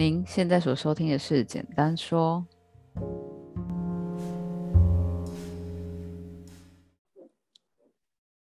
[0.00, 2.42] 您现在所收听的是《简单说》。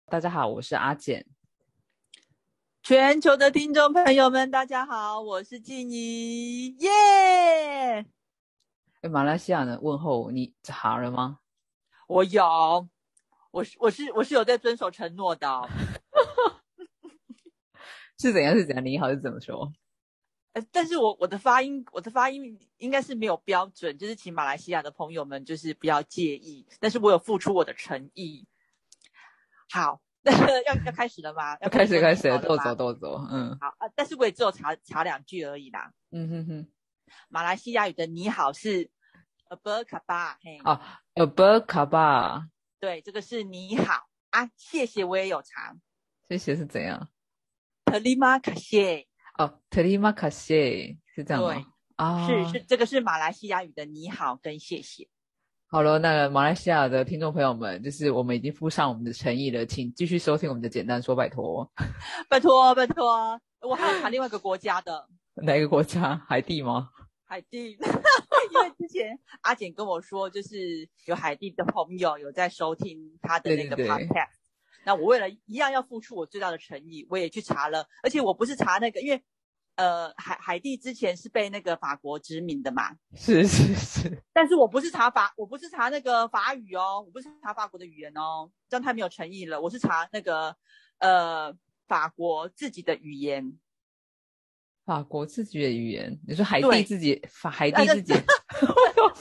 [0.06, 1.26] 大家好，我是阿简。
[2.80, 8.06] 全球的听众朋友们，大家好，我是静怡，耶！
[9.00, 11.40] 哎，马来西亚的问候你查了吗？
[12.06, 12.88] 我有，
[13.50, 15.68] 我是我是我是有在遵守承诺的。
[18.16, 18.54] 是怎样？
[18.54, 18.84] 是怎样？
[18.84, 19.72] 你好是怎么说？
[20.58, 26.66] 呃，但是我我的发音，我的发音应该是没有标准，就是请马来西亚的朋友们就是不要介意。
[26.80, 28.46] 但是我有付出我的诚意。
[29.70, 30.32] 好，那
[30.64, 31.56] 要要开始了吗？
[31.60, 33.88] 要开始开始，豆走豆走，嗯，好啊。
[33.94, 35.92] 但是我也只有查查两句而已啦。
[36.10, 36.68] 嗯哼哼，
[37.28, 38.90] 马来西亚语的你好是
[39.50, 40.80] Aberkaba，嘿，哦
[41.14, 42.48] ，Aberkaba，
[42.80, 45.76] 对，这个是你好啊，谢谢我也有查，
[46.28, 47.10] 谢谢是怎样？
[47.84, 49.06] 特里马卡谢
[49.38, 51.64] 哦，特里马卡谢是这样吗？
[51.96, 55.08] 啊，是是，这个是马来西亚语的你好跟谢谢。
[55.70, 61.70] 好了，那马来西亚的听众朋友们，就是我们已经附上我们的诚意了，请继续收听我们的简单说，拜托，
[62.28, 63.40] 拜托，拜托。
[63.60, 65.08] 我还有谈另外一个国家的，
[65.42, 66.16] 哪个国家？
[66.26, 66.88] 海地吗？
[67.26, 67.72] 海地，
[68.50, 74.37] 因为之前阿简跟我说，就是有海地的朋友有在收听他的那个 podcast。
[74.88, 79.22] 那我为了一样要付出我最大的诚意，我也去查了，而且我不是查那个，因为
[79.74, 90.56] 呃海海地之前是被那个法国殖民的嘛，是是是，但是我不是查法，我不是查那个法语哦，我不是查法国的语言哦，这样太没有诚意了，我是查那个
[91.00, 91.54] 呃
[91.86, 93.58] 法国自己的语言，
[94.86, 98.14] 法国自己的语言，你说海地自己法海地自己，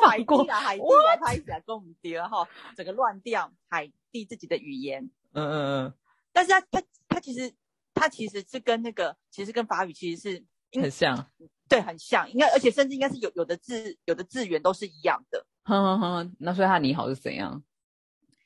[0.02, 5.11] 海地啊 海地啊，他一起来跟我们叠哈，整个乱掉海地自己的语言。
[5.38, 5.93] 嗯嗯嗯，
[6.33, 7.53] 但是他他他其实
[7.93, 10.45] 他其实是跟那个其实跟法语其实是
[10.81, 11.31] 很像，
[11.69, 15.45] 对，很像，应该而且甚至应该是有有的字有的字源都是一样的。
[15.64, 17.64] 哼哼哼，那所以他你好是怎样？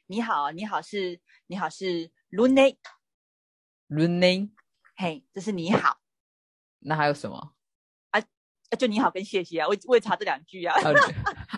[0.08, 2.76] 你好，你好是你好是 lune，
[4.98, 6.02] 嘿，这是你好。
[6.80, 7.54] 那还有什么？
[8.10, 8.20] 啊
[8.78, 10.76] 就你好跟谢谢啊，我我也查这两句啊。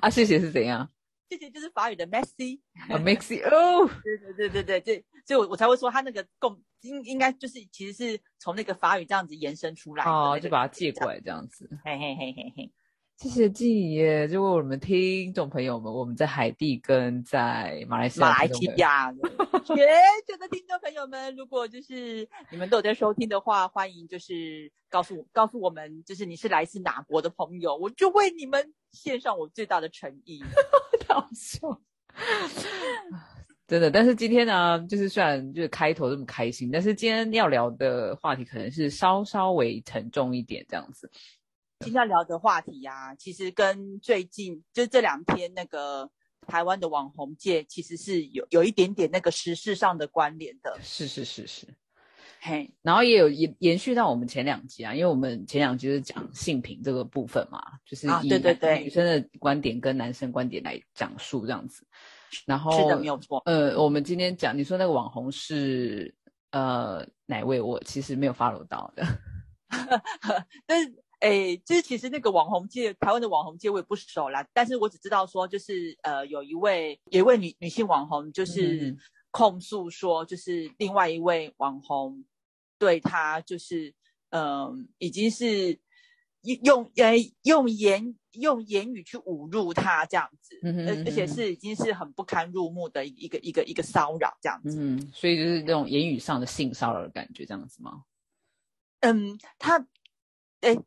[0.01, 0.91] 啊，谢谢是怎样？
[1.29, 12.71] 谢谢，就是法语的 messy，messy 哦，对对对对对对，所以，我我才会说他那个共应应该就是其实是从那个法语这样子延伸出来哦，就把它借过来这样子，嘿嘿嘿嘿嘿。
[13.17, 19.77] 谢谢静怡，就为我们听众朋友们，我们在海地跟在马来西亚，马来西亚，全
[20.27, 30.41] 球的听众朋友们，如果就是你们都有在收听的话，欢迎就是告诉告诉我们，就是你是来自哪国的朋友，我就为你们献上我最大的诚意。
[31.01, 31.81] 太 好笑，
[33.67, 33.91] 真的。
[33.91, 41.11] 但是今天呢，就是虽然就是开头这么开心，但是今天要聊的话题可能是稍稍微沉重一点这样子。
[41.79, 46.09] 今天要聊的话题呀，其实跟最近就这两天那个
[46.43, 50.77] 台湾的网红界，其实是有有一点点那个时事上的关联的。
[50.81, 51.67] 是是是是，
[52.39, 61.85] 嘿，然后也有延延续到我们前两集啊，因为我们前两集是讲性平这个部分嘛，就是以对对对女生的观点跟男生观点来讲述这样子。
[62.45, 63.41] 然后是的，没有错。
[63.45, 66.13] 呃，我们今天讲，你说那个网红是
[66.51, 67.59] 呃哪位？
[67.59, 69.05] 我其实没有 follow 到的，
[70.65, 71.02] 但是。
[71.23, 78.93] 哎，就是其实那个网红界，台湾的网红界我也不熟啦，但是我只知道说，就是呃，有一位有一位女女性网红，就是
[79.31, 82.25] 控诉说，就是另外一位网红
[82.77, 83.93] 对她就是
[84.31, 85.79] 嗯，已经是
[86.41, 87.13] 用呃
[87.43, 98.03] 用言用言语去侮辱她这样子，而而且是已经是很不堪入目的一个一个一个骚扰这样子，嗯，所以就是那种言语上的性骚扰的感觉这样子吗？
[98.99, 99.79] 嗯，他
[100.59, 100.75] 哎。
[100.75, 100.79] 诶，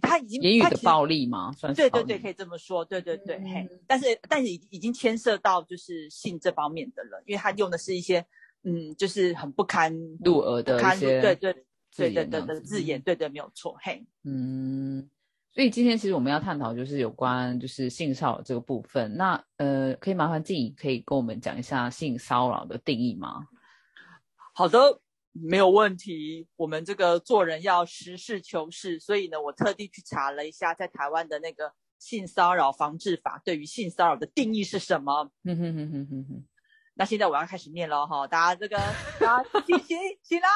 [0.00, 1.52] 他已经言语的暴力吗？
[1.52, 2.82] 算对对对，可以这么说。
[2.82, 8.24] 对对对，嘿，但是但是已已经牵涉到就是性这方面的了，因为他用的是一些
[8.62, 9.94] 嗯，就是很不堪
[10.24, 11.52] 入耳的一些对对
[11.94, 15.10] 对对对的字眼，对对，没有错，嘿，嗯，
[15.52, 19.14] 所以今天其实我们要探讨就是有关就是性骚扰这个部分。
[19.16, 23.46] 那呃，可以麻烦静怡可以跟我们讲一下性骚扰的定义吗？
[24.54, 25.00] 好的。
[25.32, 35.30] 没有问题，我们这个做人要实事求是，所以呢，我特地去查了一下，在台湾的那个性骚扰防治法对于性骚扰的定义是什么。
[35.44, 36.44] 哼哼哼哼哼哼。
[36.94, 38.76] 那现在我要开始念了哈，大家这个
[39.18, 40.48] 大家起起起来。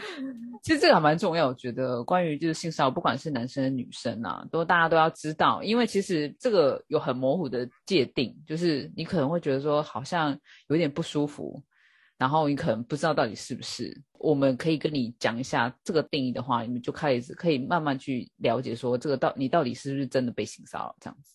[0.62, 10.38] 其实这个还蛮重要，我觉得关于就是性骚扰，不管是男生女生啊，都大家都要知道，因为其实这个有很模糊的界定，就是你可能会觉得说好像
[10.68, 11.62] 有点不舒服。
[12.18, 14.02] 然后你可能不知道到底是不是。
[14.18, 21.34] 我们可以跟你讲一下这个定义的话，你们就开始可以慢慢去了解说这个到你到底是不是真的被性骚扰这样子。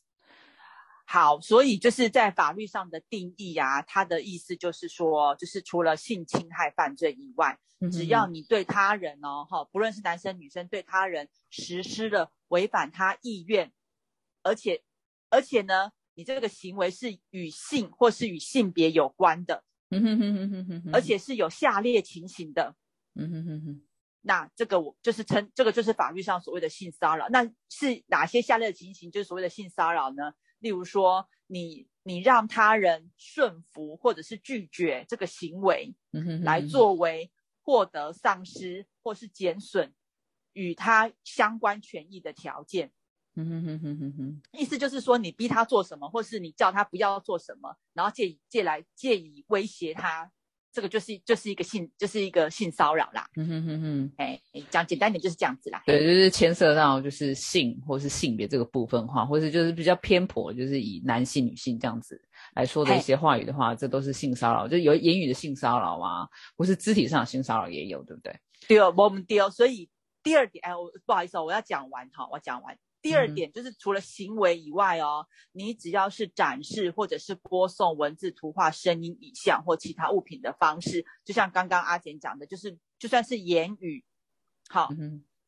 [1.05, 7.59] 好，所以就是在法律上的定义啊，它的意思就是说，就是除了性侵害犯罪以外，
[7.91, 13.73] 只要你对他人哦，哈，不论是男生女生，对他人实施了违反他意愿，
[14.41, 14.83] 而且
[15.29, 22.75] 而且呢，你这个行为是与性或是与性别有关的，嗯哼哼哼哼哼，而且是有下列情形的，
[23.15, 23.81] 嗯哼哼哼，
[24.21, 30.33] 那这个我就是称这个就是法律上所谓的性骚扰，那是哪些下列情形就是所谓的性骚扰呢？
[30.59, 36.41] 例如说，你你让他人顺服或者是拒绝这个行为，嗯哼。
[36.43, 37.31] 来作为
[37.63, 39.93] 获得丧失或是减损
[40.53, 42.91] 与他相关权益的条件。
[43.35, 50.31] 嗯哼哼哼哼哼，意思就是说，你逼他做什么，或是你叫他不要做什么，然后借以借来借以威胁他。
[50.73, 55.83] 这个就是就是一个性就是一个性骚扰啦，嗯哼哼哼，哎，讲简单点就是这样子啦。
[55.85, 62.17] 对，就是牵涉到就是性或是性别这个部分话，或是就是比较偏颇，就是以男性女性这样子
[62.55, 66.25] 来说的一些话语的话，这都是性骚扰，就有言语的性骚扰啊，
[66.55, 68.33] 或是肢体上的性骚扰也有，对不对？
[68.69, 69.49] 对，我们丢。
[69.49, 69.89] 所以
[70.23, 72.77] 第二点，哎，我不好意思哦，我要讲完哈，我讲完。
[73.01, 84.05] 第二点就是除了行为以外哦，你只要是展示或者是播送文字、图画、声音、影像或其他物品的方式，就像刚刚阿简讲的，就是就算是言语，
[84.69, 84.89] 好，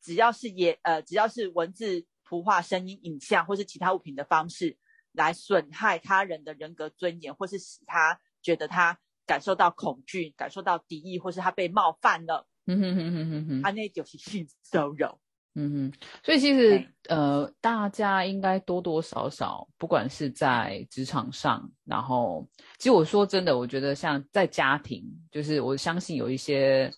[0.02, 4.76] 只要是言呃只要是文字、图画、声音、影像或是其他物品的方式，
[5.12, 15.20] 来损害他人的人格尊严，或是使他觉得他感受到恐惧、感受到敌意，或是他被冒犯了，嗯哼哼哼哼哼，他那就是性骚扰。
[15.56, 15.92] 嗯哼，
[16.24, 22.44] 所以其实呃，大家应该多多少少，不管是在职场上，然后
[22.78, 26.92] 其实我说真的，我觉得像在家庭，就是我相信有一些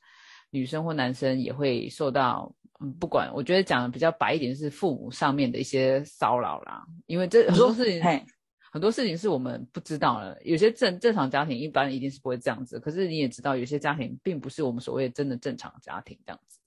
[0.50, 2.50] 女生或男生也会受到，
[2.80, 8.02] 嗯，不管我觉得讲的比较白一点，是父母上面的一些骚扰啦，因为这很多事情，
[8.72, 10.40] 很多事情是我们不知道的。
[10.44, 16.58] 有些正正常家庭一般一定是不会这样子，可是你也知道，有些家庭并不是我们所谓真的正常家庭这样子。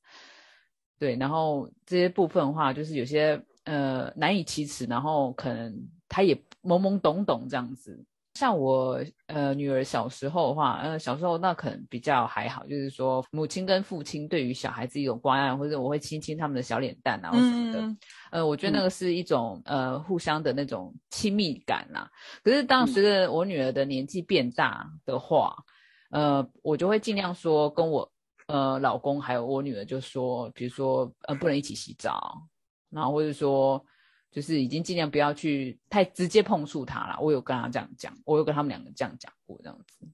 [1.00, 5.74] 对，然后这些部分的话，就是有些呃难以启齿，然后可能
[6.10, 8.06] 他也懵懵懂懂这样子。
[8.34, 17.96] 像我呃女儿小时候的话，呃小时候那可能比较还好，就是说母亲跟父亲对于小孩子一种关爱，或者我会亲亲他们的小脸蛋啊什么的。
[18.32, 22.10] 呃，我觉得那个是一种呃互相的那种亲密感啦。
[22.44, 25.56] 可是当随着我女儿的年纪变大的话，
[26.12, 28.12] 呃，我就会尽量说跟我。
[28.50, 32.42] 呃，老公还有我女儿就说，比如说，呃，不能一起洗澡，
[32.90, 33.86] 然后或者说，
[34.32, 37.20] 就是已经尽量不要去太直接碰触他了。
[37.22, 40.08] 我有跟他这样讲，我有跟他们两个这样讲过，这样子。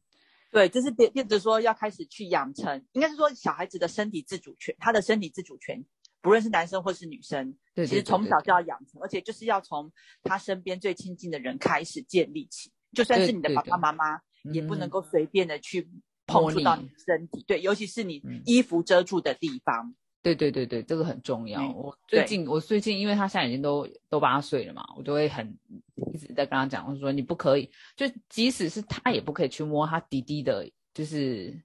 [0.51, 5.81] 对，就是变变着说要开始去养成，应该是说小孩子的身体自主权，他的身体自主权，
[6.19, 9.89] 不论是男生或是女生，其实从小就要养成，而且就是要从
[10.23, 14.19] 他身边最亲近的人开始建立起，就算是你的爸爸妈妈，
[14.51, 15.89] 也不能够随便的去。
[16.25, 19.93] 碰触到你身体，对，尤其是你衣服遮住的地方。
[20.21, 21.71] 对对对对，这个很重要。
[21.71, 25.57] 我最近，我最近，因为他现在已经都都八岁了嘛，我就会很
[26.13, 31.61] 一直在跟他讲，我说你不可以，就即使是他也不可以去摸他弟弟的，就是。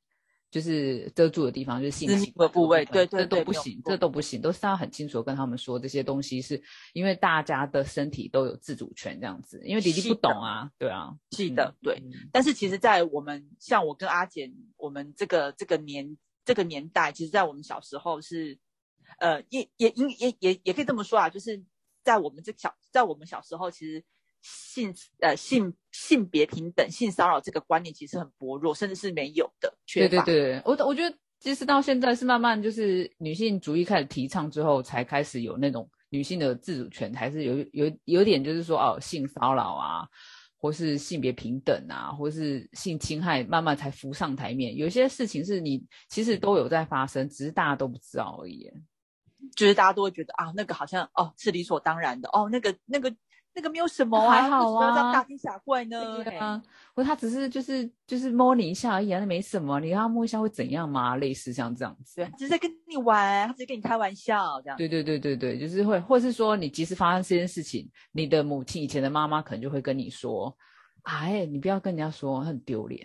[0.50, 6.60] 就是遮住的地方，就是性器的部位，对对，这都不行，这都不行，都是要很清楚的跟他们说，这些东西是
[6.92, 12.02] 因为大家的身体都有自主权这样子，因为弟弟不懂啊，对啊，是的，对。
[12.32, 18.58] 但是其实，在我们像我跟阿简，我们这个这个年这个年代，其实，在我们小时候是，
[19.18, 21.62] 呃，也也也也也也可以这么说啊，就是
[22.02, 24.04] 在我们这小，在我们小时候，其实。
[24.42, 29.72] 性呃性性别平等性骚扰这个观念其实很薄弱，甚至是没有的。
[29.92, 40.08] 对对对，我我觉得其实到现在是慢慢就是女性主义开始提倡之后，才开始有那种女性的自主权，还是有有有点就是说哦性骚扰啊，
[40.56, 44.76] 或是性别平等啊，或是性侵害，慢慢才浮上台面。
[44.76, 48.70] 有些事情是你其实都有在发生，只是大家都不知道而已。
[49.56, 53.14] 就是大家都会觉得啊，那个好像哦是理所当然的哦，那个那个。
[53.52, 56.22] 那个没有什么还好啊，这样大惊小怪呢？
[56.22, 56.62] 对啊，
[56.94, 61.16] 或他只是就是就是摸你一下而已啊，那没什么，你让他摸一下会怎样吗？
[61.16, 64.76] 类似像这样子，对，只是在跟你玩，他只是跟你开玩笑这样。
[64.78, 70.56] 对对对对对，就是会，或是说你即使发生这件事情，你的母亲以前的妈妈可能就会跟你说
[71.02, 73.04] ：“哎，你不要跟人家说，很丢脸。”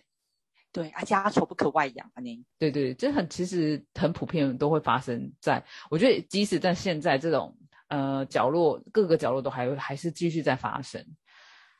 [0.71, 2.45] 对啊，家丑不可外扬啊，您。
[2.59, 7.57] 对对，这很其实很普遍，都会发生在我觉得，即使在现在这种。
[7.87, 11.05] 呃，角落各个角落都还还是继续在发生，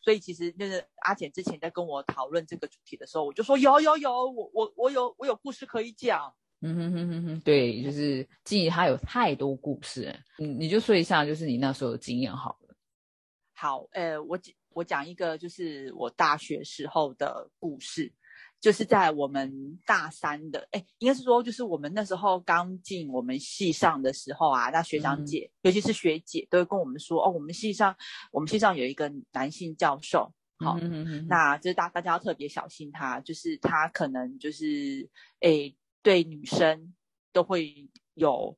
[0.04, 6.34] 所以其实就是阿简之前在跟我讨论这个主题的时候，我就说有有有，我我我有我有故事可以讲。
[6.62, 12.76] 嗯哼哼哼哼，对，就是记忆它有太多故事，你你就说一下，就是你那时候的经验好了。
[13.54, 18.12] 好，呃，我我讲一个，就是我大学时候的故事。
[18.62, 27.96] 就是在我们大三的，哎，应该是说，就是我们那时候刚进我们系上的时候啊，那学长姐，尤其是学姐，都会跟我们说，哦，我们系上，
[28.32, 30.80] 我们系上有一个男性教授，好，
[31.28, 35.08] 那就是大大家要特别小心他，就是他可能就是，
[35.42, 35.72] 哎，
[36.02, 36.96] 对女生
[37.32, 38.58] 都会有，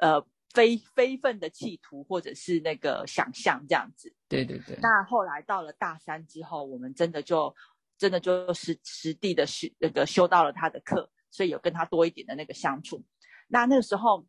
[0.00, 4.12] 呃，非非分的企图或者是那个想象这样子。
[4.28, 4.76] 对对对。
[4.82, 7.54] 那后来到了大三之后，我们真的就。
[8.00, 13.04] 真的就实实地的修那个修到了他的课，所以有跟他多一点的那个相处。
[13.46, 14.24] 那那个时候，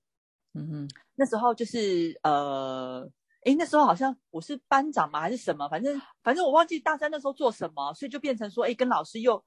[0.56, 3.10] 嗯哼，那时候就是呃，
[3.46, 5.70] 诶，那时候好像我是班长嘛，还是什么？
[5.70, 9.42] 反正反正我忘记大三那时候做什么，所以就变成说，诶，跟老师又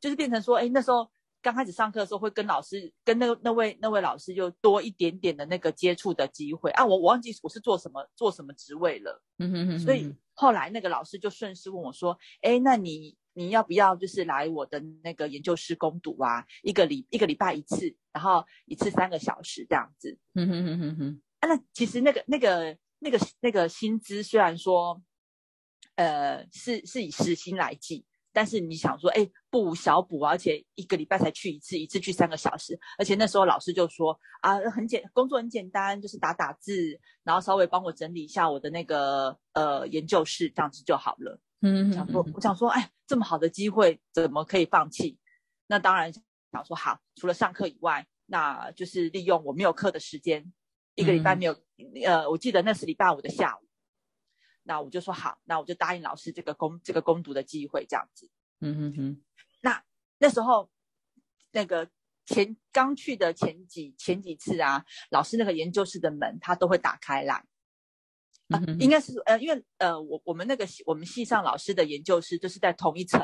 [0.00, 1.08] 就是变成说，诶，那时候
[1.40, 6.84] 刚开始上课的时候会跟老师跟那那位那位老师又多一点点的那个接触的机会啊。
[6.84, 9.78] 我我忘记我是做什么做什么职位了，嗯哼哼。
[9.78, 13.16] 所以后来那个老师就顺势问我说，哎，那你。
[13.38, 16.44] 你要不要就是来我的那个研究室攻读啊？
[16.64, 20.18] 一个礼一个礼拜一次，然后一次三个小时这样子。
[20.34, 21.22] 嗯哼哼哼哼。
[21.38, 25.00] 啊，那其实那个那个那个那个薪资虽然说，
[25.94, 41.40] 呃，是是以时薪来计，但是你想说，哎，不无小补，而且一个礼拜才去一次，一次去三个小时，而且那时候老师就说啊，很简工作很简单，就是打打字，然后稍微帮我整理一下我的那个呃研究室，这样子就好了。
[41.60, 45.18] 嗯，想说，我想说，哎，这么好的机会怎么可以放弃？
[45.66, 50.52] 那当然想说，好，除了上课以外，那就是利用我没有课的时间，
[50.94, 51.60] 一个礼拜没有，
[52.06, 53.66] 呃，我记得那是礼拜五的下午，
[54.62, 58.30] 那我就说好，那我就答应老师这个攻这个攻读的机会，这样子。
[58.60, 59.22] 嗯嗯嗯。
[59.60, 59.82] 那
[60.18, 60.70] 那时候
[61.50, 61.90] 那个
[62.24, 67.44] 前刚去的前几前几次啊，老师那个研究室的门他都会打开来。
[68.48, 73.20] 啊，应该是呃，因为呃，我我们那个我们系上老师的研究室就是在同一层，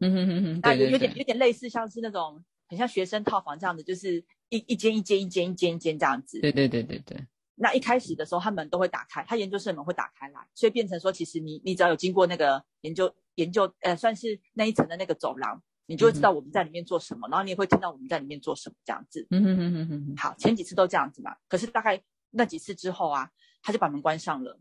[0.00, 6.40] 嗯哼哼哼，那有有点有点类似，像是那种很像学生套房这样的，就是一一间一间一间一间一间这样子。
[6.40, 7.26] 对对对对对。
[7.54, 19.26] 那一开始的时候，他门都会打开，他研究室的门会打开来，所以变成说，其实你你只要有经过那个研究研究，呃，算是那一层的那个走廊，你就会知道我们在里面做什么，然后你也会听到我们在里面做什么这样子。
[19.30, 20.14] 嗯哼哼哼哼。
[20.16, 23.30] 好，前几次都这样子嘛，可是大概那几次之后啊。
[23.62, 24.58] 他就把门关上了，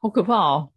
[0.00, 0.72] 好可怕哦！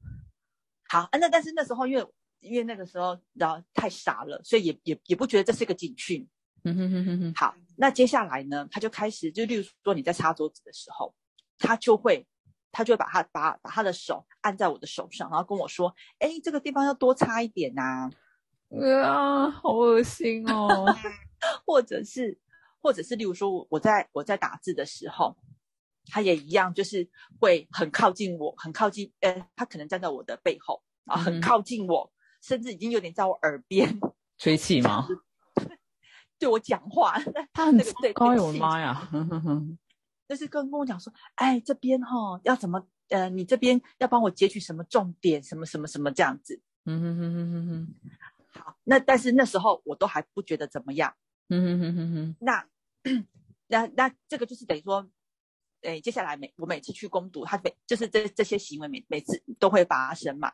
[0.88, 2.08] 好，那但是那时候因为
[2.40, 6.28] 因为那个时候然后太傻了，所以也也也不觉得这是一个警讯。
[6.64, 7.34] 嗯哼哼哼哼。
[7.36, 11.16] 好，那接下来呢，他就开始就例如说你在擦桌子的时候，
[11.58, 12.28] 他就会
[12.72, 18.10] 他就会把他把把他的手按在我的手上，然后跟我说：“哎，这个地方要多擦一点呐。”
[19.04, 20.86] 啊，好恶心哦！
[21.66, 22.38] 或者是
[22.80, 25.36] 或者是例如说我在我在打字的时候。
[26.08, 27.08] 他也一样，就是
[27.40, 29.12] 会很靠近我，很靠近。
[29.22, 34.00] 呃，他可能站在我的背后啊，很靠近我，甚至已经有点在我耳边
[34.38, 35.08] 吹气吗？
[36.38, 37.18] 对我讲话，
[37.54, 37.78] 他很
[38.14, 39.10] 高，我的妈呀！
[40.28, 42.86] 就是跟跟我讲说，哎，这边哈要怎么？
[43.10, 46.60] 呃，你这边要帮我截取什么重点，什么什么什么这样子。
[46.86, 47.96] 嗯哼哼哼哼哼。
[48.60, 51.14] 好，那但是那时候我都还不觉得怎么样。
[51.50, 52.36] 嗯哼哼哼哼。
[52.40, 52.66] 那
[53.68, 55.08] 那那这个就是等于说。
[55.86, 60.52] 哎，接下来每我每次去攻读，他每就是这这些行为每每次都会发生嘛。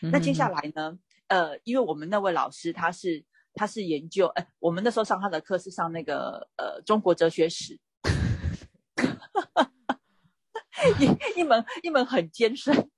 [0.00, 0.98] 那接下来呢？
[1.28, 3.24] 呃，因为我们那位老师他是
[3.54, 7.78] 他是研究，哎，我们那时候上他的课是上那个呃中国哲学史，
[10.98, 12.90] 一一门一门很艰深、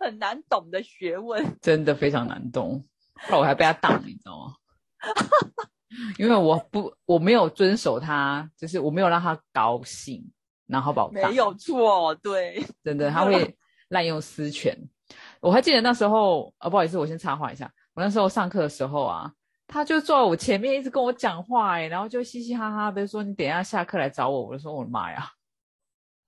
[0.00, 2.84] 很难懂的学问，真的非常难懂。
[3.14, 4.54] 后来我还被他挡，你知道吗？
[6.18, 10.30] 因为我不我没有遵守他，就是我没有让他高兴。
[10.68, 13.56] 然后保没有错，对， 真的他会
[13.88, 14.76] 滥用私权。
[15.40, 17.72] 我还记得那时候，啊，不好意思，我先插话一下。
[17.94, 19.32] 我那时候上课的时候啊，
[19.66, 25.30] 他就坐在我前面，一直跟我讲话，哎，然后就嘻嘻哈哈的说：“你等一下下课来找我。”我就说：“我的妈呀，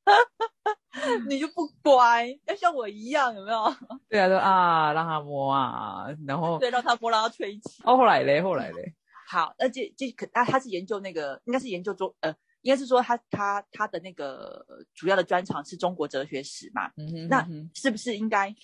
[1.29, 3.75] 你就不乖，要像我一样，有没有？”
[4.09, 7.83] 对啊，说啊，让他摸啊，然后对，让他摸，让他吹气。
[7.85, 8.95] 哦，后来嘞，后来嘞，
[9.29, 12.35] 好，那这这可他他是研究那个，应该是研究中呃。
[12.63, 14.65] 应该是说他他他的那个
[14.95, 16.91] 主要的专长是中国哲学史嘛？
[17.29, 18.55] 那是不是应该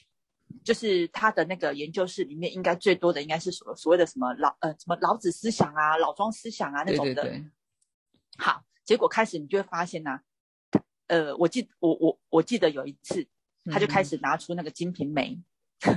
[0.65, 7.43] 就是他的那个研究室里面应该最多的应该是所所谓的什么老呃什么老子思想啊老庄思想啊那种的？
[8.39, 10.21] 好，结果开始你就会发现呢，
[11.07, 13.27] 呃，我记我我我记得有一次
[13.73, 15.39] 他就开始拿出那个《金瓶梅》，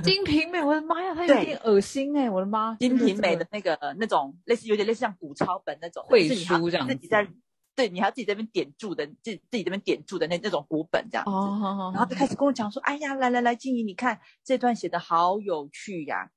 [0.02, 2.74] 金瓶梅，我的妈呀，他有点恶心哎，我的妈！
[2.76, 7.28] 金瓶梅的那个那种类似有点类似像古抄本那种会书这样，自己在
[7.74, 11.30] 对，你还要自己这边点注的，自自己这边点注的那那种古本这样子。
[11.30, 16.30] 哦，然后就开始跟我讲说：“哎呀，来来来，静怡，你看这段写的好有趣呀。”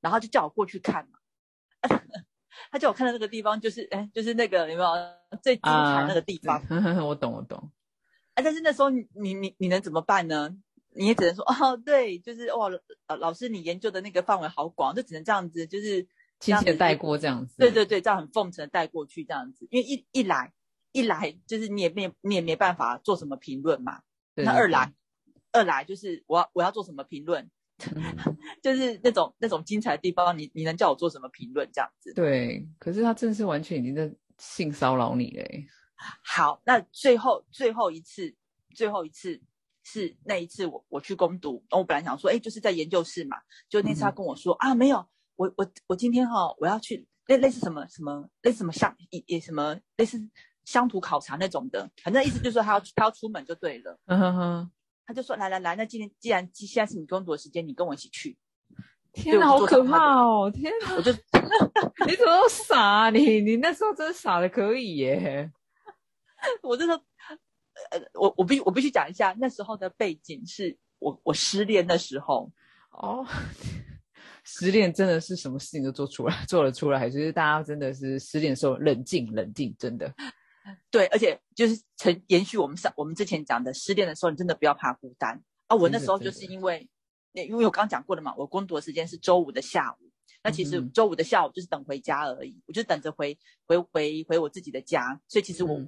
[0.00, 1.18] 然后就叫我过去看嘛。
[2.70, 4.90] 他叫我看的那个地方就是，哎，就是那个有没有
[5.42, 6.62] 最精彩那个地方？
[7.06, 7.70] 我懂，我懂。
[8.34, 10.50] 哎，但是那时候你你你你能怎么办呢？
[10.94, 12.68] 你也只能说哦，对，就是哇，
[13.08, 16.06] 老老师你研究的那个范围好广，就只能这样子，就是
[16.40, 17.56] 轻轻带过这样子。
[17.58, 20.52] 对对对，这样很奉承的带过去这样子，因为一一来
[20.92, 24.00] 一来就是你也没你也没办法做什么评论嘛。
[24.34, 24.92] 那二来
[25.52, 27.50] 二来就是我要我要做什么评论？
[28.62, 32.12] 就是那种那种精彩的地方，你你能叫我做什么评论这样子？
[32.14, 35.66] 对，可是他真的是完全已经在性骚扰你嘞。
[36.22, 38.34] 好，那最后最后一次
[38.74, 39.38] 最后一次
[39.82, 43.36] 是那一次我我去攻读，我本来想说，哎，就是在研究室嘛，
[43.68, 50.18] 就那次他跟我说啊，没有，我我我今天哈我要去类类似什么什么类似什么乡也也什么类似
[50.64, 53.98] 乡土考察那种的，反正意思就是说他要他要出门就对了。
[54.06, 54.70] 嗯哼哼。
[55.08, 58.36] 他就说：“来来来，那今天既然现在是你工作的时间，你跟我一起去。”
[59.14, 60.50] 天哪，好可怕哦！
[60.52, 63.10] 天哪，我就你怎么傻、啊？
[63.14, 65.48] 你你那时候真的傻的可以耶！
[66.60, 66.94] 我这个
[67.92, 72.50] 呃，我我必我必须讲一下那时候的背景，是我我失恋的时候
[72.90, 73.24] 哦。
[74.46, 80.14] 失恋真的是什么事情都做出来， 做了出来，就是大家真的是失恋的时候冷静冷静，真的。
[80.90, 85.76] 对，而且就是承延续我们上我们之前讲的，失恋的时候你真的不要怕孤单啊！
[85.76, 86.88] 我那时候就是因为，
[87.32, 90.10] 因为我刚刚讲过了嘛，我工作的时间是周五的下午，
[90.42, 95.80] 那其实周五的下午就是等回家而已，我就等着回回回回我自己的家，所以其实我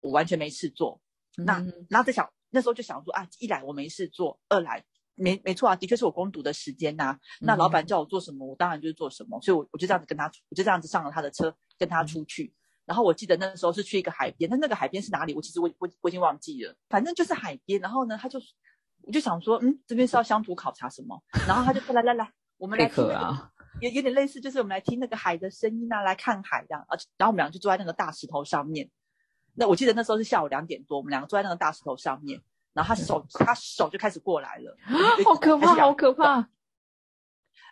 [0.00, 1.00] 我完全没事做。
[1.36, 7.18] 那然后在想那时候就想说啊，一来我没事做，二来没没错啊，的确是我攻读的时间呐。
[7.40, 12.52] 那老板叫我做什么，我当然就是做什么，所以我我就这样子跟他，我就这样子上了他的车，跟他出去。
[12.84, 15.34] 然后我记得那时候是去一个海边，但那个海边是哪里？
[15.34, 17.80] 我其实我我我已经忘记了，反正就是海边。
[17.80, 18.38] 然后呢，他就
[19.02, 21.22] 我就想说，嗯，这边是要乡土考察什么？
[21.46, 26.84] 然后他就说，来来来，我们来听那个，有有点类似，就是我们来听那个海的声音啊，来看海这样。
[26.88, 28.90] 啊，然后我们两个就坐在那个大石头上面。
[29.54, 32.42] 那我记得那时候是下午两点多，我们两个坐在那个大石头上面，
[32.74, 34.76] 然后他手他手就开始过来了，
[35.24, 36.40] 好可怕，好可怕！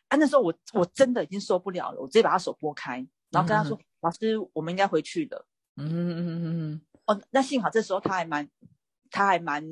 [0.08, 3.78] 啊，那时候我我真的已经受不了了，我直接把他手拨开，然后跟他说。
[4.02, 5.46] 老师，我们应该回去的。
[5.76, 8.50] 嗯嗯嗯嗯哦，那幸好这时候他还蛮，
[9.12, 9.64] 他还蛮，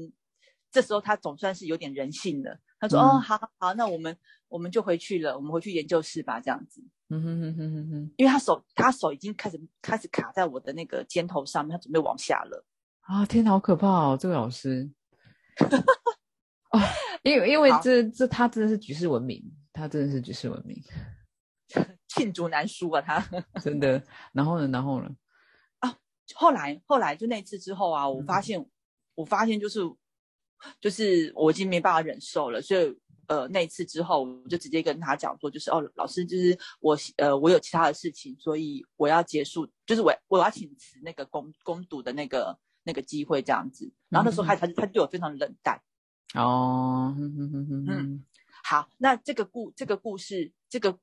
[0.71, 2.61] 这时候他总算是有点人性的。
[2.79, 4.17] 他说：“哦，好好，那我们
[4.47, 12.65] 我们就回去了，我们回去研究室吧，这样子。”嗯哼哼哼哼哼，因为他手他手已经开始开始卡在我的那个肩头上面，他准备往下了。
[13.01, 14.17] 啊，天，好可怕哦！
[14.17, 14.89] 这个老师。
[16.71, 16.81] 啊，
[17.23, 20.81] 因为因为这这他真的是举世闻名，他真的是举世闻名。
[22.09, 23.21] 罄竹难书啊，他
[23.61, 24.03] 真的。
[24.33, 25.09] 然后呢，然后呢？
[25.79, 25.97] 啊，
[26.35, 28.69] 后来后来就那次之后啊，我发现，
[29.15, 29.81] 我发现就是
[30.81, 43.91] 就是我已经没办法忍受了，所以呃那次之后，我就直接跟他讲说，就是哦，老师，就是我呃我有其他的事情，所以我要结束，就是我我要请辞那个攻攻读的那个那个机会这样子。
[44.09, 45.81] 然后那时候他他他对我非常冷淡。
[46.35, 48.25] 哦，嗯，
[48.65, 50.99] 好，那这个故这个故事这个。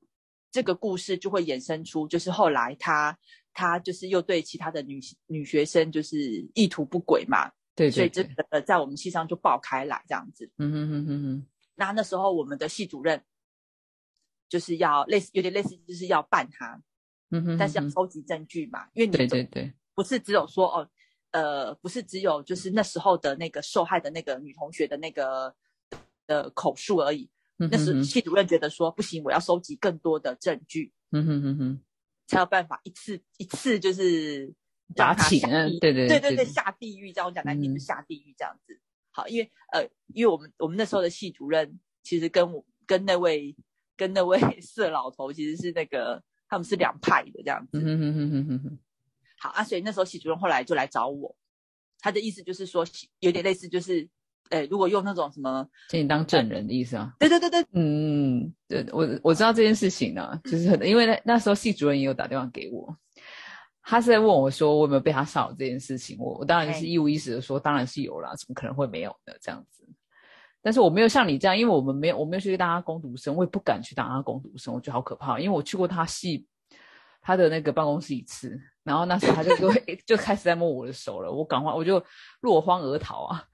[0.50, 3.16] 这个故事就会衍生出，就是后来他
[3.52, 6.16] 他就是又对其他的女女学生就是
[6.54, 10.50] 意图不轨嘛，对，所以这个在我们系上就爆开来这样子。
[10.56, 11.46] 嗯哼哼哼哼。
[11.74, 13.22] 那那时候我们的系主任
[14.48, 16.80] 就是要类似有点类似就是要办他，
[17.28, 20.90] 嗯哼，但是要收集证据嘛，因为你对对对，不是只有说哦，
[21.32, 25.54] 呃，不是只有就是那时候的那个受害的那个女同学的那个
[26.26, 27.28] 的口述而已。
[27.56, 31.80] 那时系主任觉得说不行，我要收集更多的证据，嗯哼哼哼，
[32.28, 34.54] 才有办法一次一次就是
[34.94, 35.40] 打起，
[35.80, 38.80] 对对对对对下地狱，这样我讲难听就下地狱这样子。
[39.10, 39.82] 好，因为呃，
[40.14, 43.56] 因为我们我们那时候的系主任其实跟我跟那位
[43.96, 47.80] 跟那位 色老头其实是那个他们是两派的这样子。
[47.80, 48.78] 嗯哼哼哼哼哼。
[49.38, 51.34] 好啊，所以那时候系主任后来就来找我，
[52.00, 52.86] 他的意思就是说
[53.20, 54.08] 有点类似就是。
[54.50, 57.12] 哎，如果用那种什么，请你当证人的意思啊？
[57.18, 62.96] 对对对对，嗯，对我我知道这件事情呢，就是因为那那时候系主任也有打电话给我，
[63.82, 69.34] 他是在问我说我有没有被他骚扰这件事情，我我当然是一五一十的说当然是有啦，怎么可能会没有呢？
[69.38, 69.86] 这样子，
[70.62, 76.46] 但是我没有像你这样，因为我们没有我没有去当他攻读生，我也不敢去当他攻读生，我觉得好可怕，因为我去过他系
[77.28, 79.70] 他的那个办公室一次，然后那时候他就就
[80.06, 82.02] 就开始在摸我的手了，我赶快我就
[82.40, 83.44] 落荒而逃啊。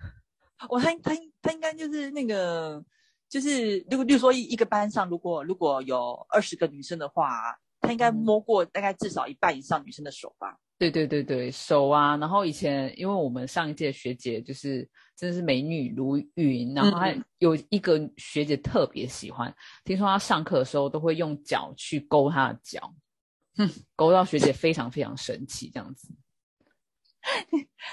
[0.69, 2.81] 我他他他应该就是那个，
[3.29, 10.57] 就是如果，例如说一一个班上，如果如果有二十个女生的话，他应该摸过大概至少一半以上女生的手吧？
[10.79, 12.17] 对对对对，手啊。
[12.19, 19.53] 然后以前因为我们上一届学姐就是真的是美女如云，然后还有一个学姐特别喜欢，
[19.85, 22.95] 听说她上课的时候都会用脚去勾她的脚，
[23.57, 26.09] 哼， 勾到学姐非常非常生气这样子。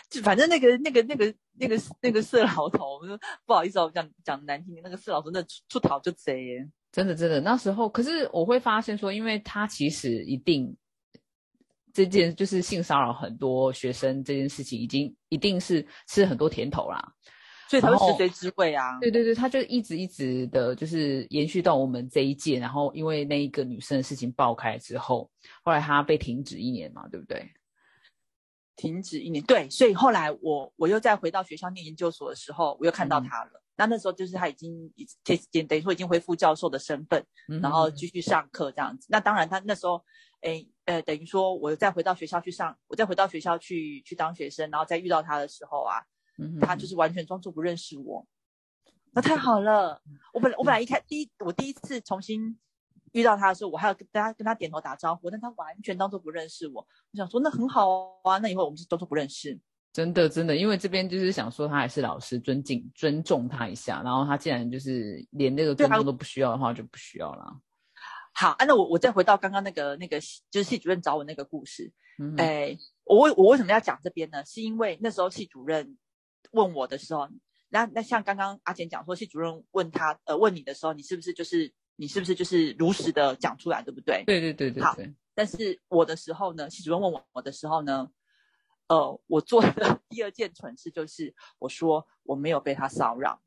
[0.10, 3.00] 就 反正那个那个那个那个那个色老头，
[3.45, 7.39] 不好意思哦，讲讲难听点，那个色老头那出逃就贼，真的真的。
[7.39, 10.76] 那时候可是我会发现说，因为他其实一定
[11.93, 17.13] 这件就是性骚扰很多学生这件事情，已经一定是吃很多甜头啦，
[17.72, 19.00] 所以他会食髓知味啊。
[19.00, 22.60] 对对对，他就一直一直的，就是延续到我们这一届。
[22.60, 25.32] 然后因为那一个女生的事情爆开之后，
[25.64, 27.50] 后来他被停止一年嘛，对不对？
[28.76, 33.64] 停止一年，对，所以后来我我又再回到学校念研究所的时候，我又看到他了。
[33.78, 35.08] 那那时候就是他已经已
[35.64, 37.26] 等于说已经恢复教授的身份，
[37.62, 39.08] 然后继续上课这样子。
[39.10, 40.04] 那当然他那时候，
[40.42, 46.02] 哎呃，等于说我再回到学校去上，我再回到学校去去当学生，然后再遇到他的时候啊，
[46.62, 48.25] 他就是完全装作不认识我。
[49.12, 50.01] 那太好了，
[50.34, 52.58] 我本来我本来一开第一我第一次重新。
[53.13, 56.75] 遇到他的时候，我还要跟大家跟他点头打招呼，但他完全当做不认识我。
[57.12, 57.89] 我想说，那很好
[58.23, 59.60] 啊，那以后我们就当做不认识。
[59.91, 64.01] 真的，真的，因为这边就是想说，他还是老师，尊敬、尊重他一下。
[64.01, 67.60] 然后他既然就是连那个尊重都不需要的话，就不需要了。
[68.32, 70.17] 好，那我我再回到刚刚那个那个，
[70.49, 71.91] 就是系主任找我那个故事。
[72.38, 74.41] 哎，我为我为什么要讲这边呢？
[74.45, 75.97] 是因为那时候系主任
[76.51, 77.30] 问我的时候，
[77.69, 81.73] 那那像刚刚阿简讲说，系主任问他呃问你的时候，你是不是就是？
[81.97, 84.23] 你是不是就是如实的讲出来，对不对？
[84.25, 84.82] 对对对对。
[84.82, 84.97] 好，
[85.36, 88.10] 但是我的时候呢，系主任问我我的时候呢，
[88.88, 93.39] 呃，我做的第二件蠢事就是我说我没有被他骚扰。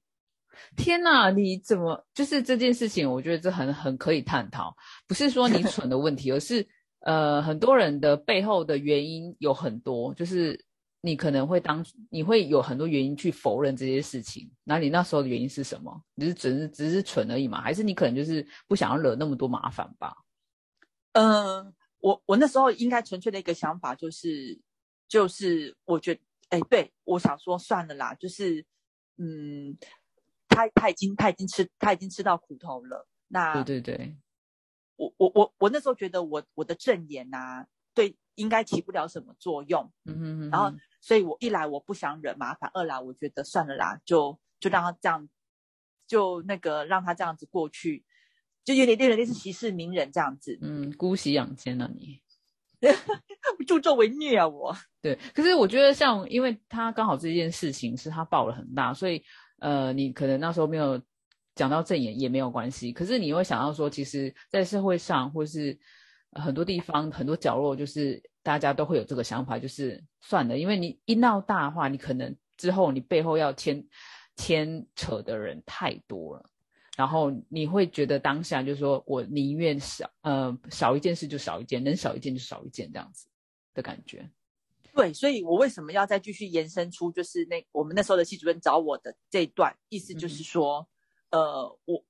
[0.76, 3.10] 天哪，你怎么就是这件事情？
[3.10, 4.76] 我觉得这很很可以探讨，
[5.08, 6.64] 不是说你蠢的问题， 而是
[7.00, 10.64] 呃很多人的背后的原因有很多，就是。
[11.04, 16.02] 你可能会当你会有很多原因去否认这些事情，那你那时候的原因是什么？
[16.14, 17.60] 你是只是只是蠢而已嘛？
[17.60, 20.16] 还是你可能就是不想要惹那么多麻烦吧？
[21.12, 24.58] 嗯，我我那时候应该纯粹的一个想法就是
[25.06, 28.64] 就是我觉得哎，对我想说算了啦，就是
[29.18, 29.76] 嗯，
[30.48, 33.06] 他他已经他已经吃他已经吃到苦头了。
[33.28, 34.16] 那对对对，
[34.96, 39.92] 我我我我那时候觉得我我的证言呐，对应该起不了什么作用。
[40.06, 40.74] 嗯哼哼，然后。
[41.06, 45.28] 所以，我一来我不想惹麻烦，二来我觉得算了啦，就就让他这样，
[46.06, 48.02] 就那个让他这样子过去，
[48.64, 50.58] 就有点类似息事宁人这样子。
[50.62, 52.22] 嗯，姑息养奸啊你，
[53.66, 54.74] 助纣为虐啊我。
[55.02, 59.22] 对，可是我觉得像，因为他刚好这件事情是他爆了很大，所以
[59.58, 60.98] 呃，你可能那时候没有
[61.54, 62.94] 讲到正言也没有关系。
[62.94, 65.78] 可是你会想到说，其实，在社会上或是
[66.34, 68.22] 很多地方、很多角落，就是。
[68.44, 73.82] 大家都会有这个想法，就是算了，因为你一闹大的话，你可能之后你背后要牵
[74.36, 76.50] 牵扯的人太多了，
[76.94, 83.26] 然后你会觉得当下就是说我宁愿少呃少一件事就少一件，能少一件就少一件这样子
[83.72, 84.30] 的感觉。
[84.94, 90.86] 对，所以我为什么要再继续延伸出就是那我们那时候的系主任找我的这一段，意思就是说，
[91.30, 92.04] 呃，我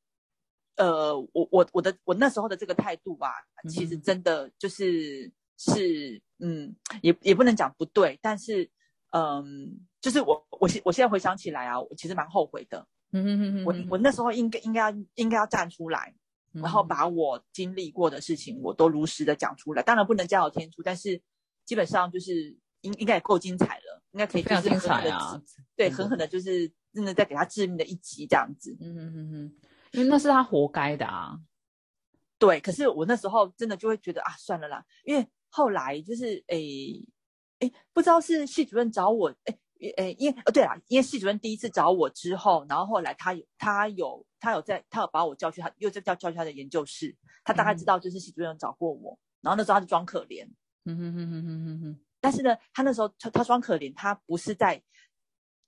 [0.76, 3.32] 呃我我我的我那时候的这个态度吧，
[3.68, 6.22] 其实真的就是是。
[6.40, 8.68] 嗯，也也不能讲不对，但是，
[9.12, 12.86] 嗯，就是我我现我现在回想起来啊，我其实蛮后悔的。
[13.12, 16.12] 嗯嗯嗯嗯，我我那时候应该应该要应该要站出来，
[16.52, 19.82] 然后把我经历过的事情我都如实的讲出来。
[19.82, 21.22] 当然不能加有添醋，但是
[21.64, 25.40] 基本上就是应应该也够精彩了，应该可以非常精彩啊。
[25.76, 28.76] 对，狠狠的就是真的在给他致命的一击这样子。
[28.80, 29.54] 嗯嗯嗯嗯，
[29.94, 31.38] 因为那是他活该的啊。
[32.38, 35.26] 对，可是我那时候真的就会觉得啊，算了啦，因为。
[35.56, 37.00] 后来就是诶
[37.60, 50.44] 诶，不知道是系主任找我诶诶，因为哦对了，因为系主任第一次找我之后，然后后来他有他有他有在他有把我叫去他又在叫叫去他的研究室，他大概知道就是系主任找过我，然后那时候他就装可怜，
[50.86, 54.82] 嗯哼哼哼哼哼哼，但是呢，他那时候他他装可怜，他不是在。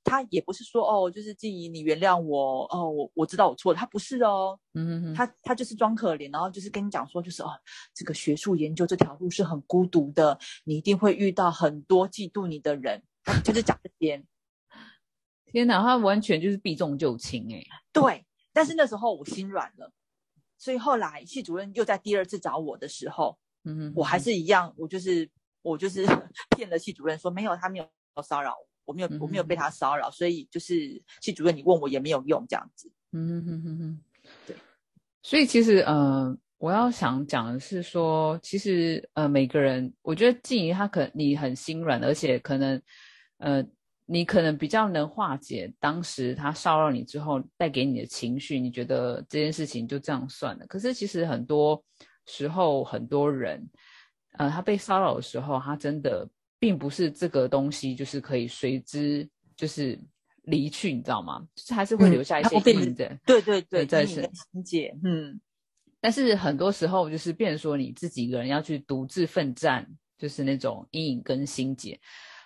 [0.06, 3.78] 他也不是说哦，就是静怡，你原谅我哦，我我知道我错了。
[3.78, 7.50] 他不是哦，嗯，他他就是装可怜，然后就是跟你讲说，就是哦，
[7.92, 13.02] 这个学术研究这条路是很孤独的，你一定会遇到很多嫉妒你的人，
[13.44, 14.24] 就是讲这些。
[15.52, 17.62] 天哪，他完全就是避重就轻哎。
[17.92, 19.90] 对，但是那时候我心软了，
[20.56, 25.28] 所以后来系主任又在第二次找我的时候，嗯，我还是一样，我就是
[25.62, 26.06] 我就是
[26.56, 27.88] 骗了系主任说没有，他没有
[28.22, 28.66] 骚扰我。
[28.86, 32.90] 我没有，我没有被他骚扰，所以就是系主任，你问我也没有用，这样子。
[33.12, 34.00] 嗯哼哼哼哼，
[34.46, 34.56] 对，
[35.22, 42.80] 所以其实呃，我要想讲的是说，其实呃，每个人，我觉得静怡她可你很心软，而且可能
[43.38, 43.64] 呃，
[44.06, 50.66] 你可能比较能化解当时他骚扰你之后带给你的情绪，你觉得这件事情就这样算了。
[50.66, 51.82] 可是其实很多
[52.26, 53.68] 时候，很多人
[54.38, 59.98] 呃，他被骚扰的时候，他真的并不是这个东西就是可以随之就是
[60.42, 61.46] 离去，你知道吗？
[61.54, 63.18] 就是还是会留下一些阴影的。
[63.26, 64.22] 对对对，在心
[64.64, 65.40] 结，嗯。
[65.98, 69.84] 但是很多时候，就是变说你自己一个人要去独自奋战，
[70.16, 71.98] 就是那种阴影跟心结。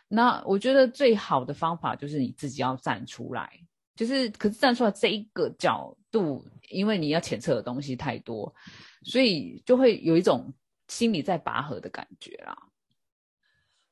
[0.09, 3.51] 那我觉得最好的方法就是你自己要站出来，
[3.97, 8.55] 就是可是站出来这一个角度，因为你要检测的东西太多，
[9.05, 10.55] 所以就会有一种
[10.89, 12.57] 心里在拔河的感觉啦。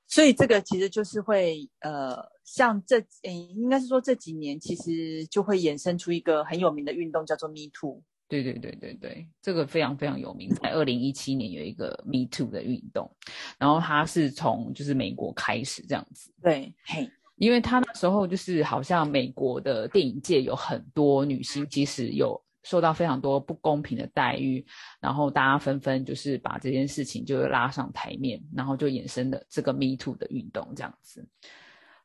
[0.09, 8.03] 所以这个其实就是会呃，像这诶，应该是说这几年其实就会衍生出一个很有名的运动，叫做 Me Too。
[8.27, 13.11] 对对对对对，这个非常非常有名，在二零一七年有一个 Me Too 的运动，
[13.59, 16.31] 然后它是从就是美国开始这样子。
[16.42, 24.62] 对，嘿，因为他那时候就是好像美国的电影界有很多女星，其实有受到非常多不公平的待遇，
[25.00, 31.26] 然后大家纷纷就是把这件事情就拉上台面，然后就衍生了这个 Me Too 的运动这样子。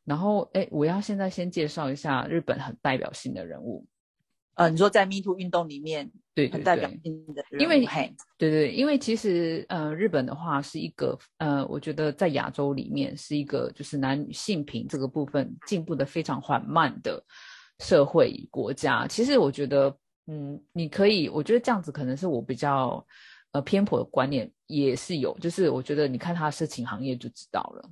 [0.06, 3.86] 然后，哎，我要现在先介绍一下日本很代表性的人物。
[4.56, 7.86] 呃，你说在 Me Too 运动里面，对，很代表性的，因为
[8.38, 17.22] 对对，因为其实呃，日本的话是一个呃，我觉得在亚洲里面是一个就是男女性平这个部分进步的非常缓慢的
[17.80, 19.08] 社会国家。
[19.08, 23.06] 其实我觉得，嗯，你可以，我觉得这样子可能是我比较
[23.52, 27.90] 呃偏颇的观念，也是有，就是我觉得你看他的色情行业就知道了，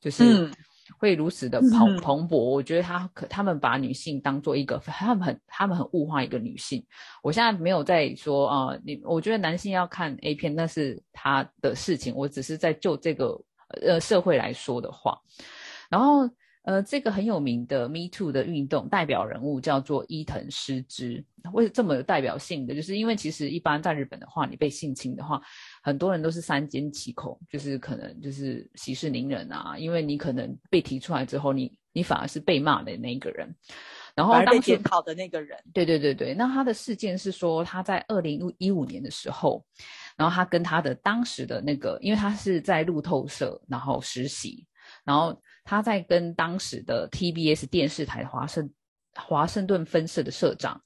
[0.00, 0.50] 就是。
[0.98, 6.82] 会如此的蓬蓬勃，我觉得他可他们把女性当做一个，他们很他们很物化一个女性。
[7.22, 13.38] 我现在没有在说啊，你我觉得男性要看 A 片那是他的事情，我只是在就这个
[13.82, 15.20] 呃社会来说的话，
[15.90, 16.26] 然后。
[16.68, 21.24] 呃，这个很有名的 Me Too 的运动代表人物叫做伊藤诗织。
[21.54, 22.74] 为什么这么有代表性的？
[22.74, 25.40] 就是因为其实一般在日本的话，你被性侵的话，
[25.82, 29.78] 很多人都是三缄其口，就是可能就是息事宁人啊。
[29.78, 33.48] 因为你可能被提出来之后，你你反而是被骂的那一个人，
[34.14, 35.58] 然后被检讨的那个人。
[35.72, 36.34] 对对对对。
[36.34, 39.64] 那他的事件是说，他在二零一五年的时候，
[40.18, 44.66] 然后他跟他的当时的那个，因为他是在路透社然后实习，
[45.08, 45.34] 然后。
[45.70, 48.72] 他在跟当时的 TBS 电视台华盛
[49.14, 50.80] 华盛顿分社的社长，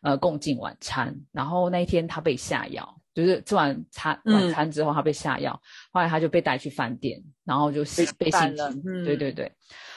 [0.00, 1.12] 呃，共进晚餐。
[1.32, 5.60] 然后那一天他被下药，就是吃完餐晚餐之后他被下药，
[5.90, 7.80] 后来他就被带去饭店，然后就
[8.16, 9.04] 被性侵。
[9.04, 9.52] 对对对，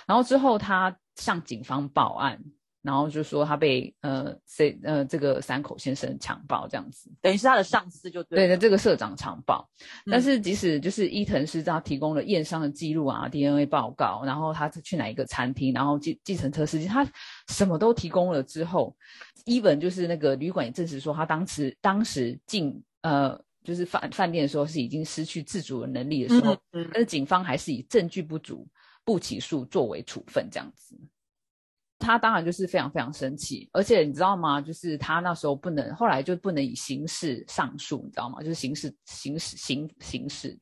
[0.07, 2.41] 然后之后他向警方报案。
[2.81, 9.69] 然后就说他被呃谁呃这个三口先生强暴这样子，等于是他的上司就对的这个社长强暴，
[10.05, 17.07] 但是即使就是伊藤是他提供了验伤的记录啊 DNA 报告，然后他去哪一个餐厅，然后计计程车司机他
[17.49, 18.95] 什么都提供了之后，
[19.45, 28.67] 伊本就是那个旅馆也证实说他当时当时进呃就是饭饭店的时候是已经失去自主的能力的时候，但是警方还是以证据不足
[29.05, 30.99] 不起诉作为处分这样子。
[32.01, 34.59] 他当然就是非常非常生气，而且你知道吗？
[34.59, 38.41] 就是他那时候不能，后来就不能以刑事上诉，你知道吗？
[38.41, 40.59] 就是刑事、刑事、刑刑事，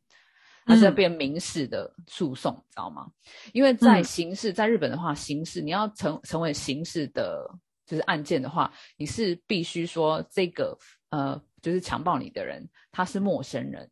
[0.66, 3.10] 他是要变民事的诉讼，知道吗？
[3.54, 7.50] 因为在刑事，在日本的话，刑事你要成成为刑事的，
[7.86, 10.78] 就是案件的话，你是必须说这个
[11.10, 13.90] 呃，就是强暴你的人他是陌生人，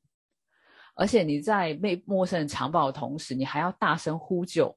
[0.95, 4.75] 而且你在被陌生人强暴的同时，你还要大声呼救。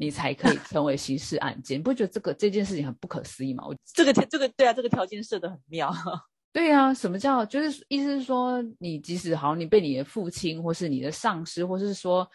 [0.00, 3.64] 你才可以成为刑事案件，你不觉得这个这件事情很不可思议吗？
[3.66, 5.92] 我这个条这个对啊，这个条件设的很妙。
[6.52, 12.28] 对啊，什么叫就是意思是说，你即使好，你被你的父亲或是你的上司，或是说，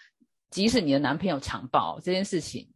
[0.52, 2.70] 即使你的男朋友强暴这件事情。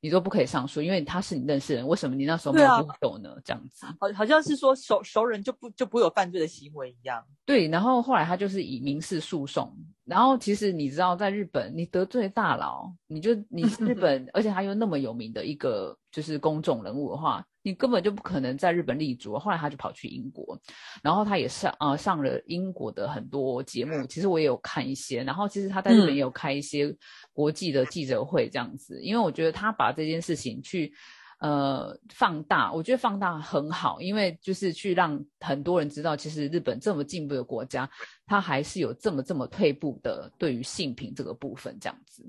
[0.00, 3.36] 你都不可以上诉，因为他是你认识人，为什么你那时候没有不有呢？
[3.44, 7.22] 这样子，好，好像是说熟熟人就不就不会有犯罪的行为一样。
[7.44, 17.44] 对，然后后来他就是以民事诉讼，然后其实你知道，在日本，你得罪大佬，你就你日 本，而且他又那么有名的一个就是公众人物的话。
[17.62, 20.58] 你根本就不可能在日本立足，后来他就跑去英国，
[21.02, 26.94] 然后他也上啊上了英国的很多节目，其实我也有看一些，然后其实他在日本也有开一些
[27.32, 30.92] 国际的记者会这样子，因为我觉得他把这件事情去
[31.40, 37.88] 呃放大，我觉得放大很好，因为就是去让很多人知道，其实日本这么进步的国家，
[38.26, 42.26] 他还是有这么这么退步的对于性平这个部分这样子。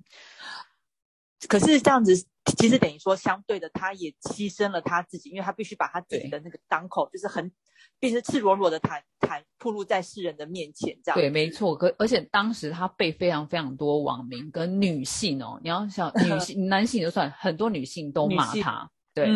[1.47, 2.13] 可是这样子，
[2.57, 7.51] 其实等于说相对的，他也牺牲了他自己，因为他必须把他自己的那个当口，就是很，
[7.99, 11.19] 必须赤裸裸的坦坦，暴露在世人的面前，这样。
[11.19, 11.75] 对，没错。
[11.75, 18.89] 可而且当时他被非常非常多网民跟女性哦，你要想 女性、男性就算，很多女性都骂他。
[19.13, 19.29] 对，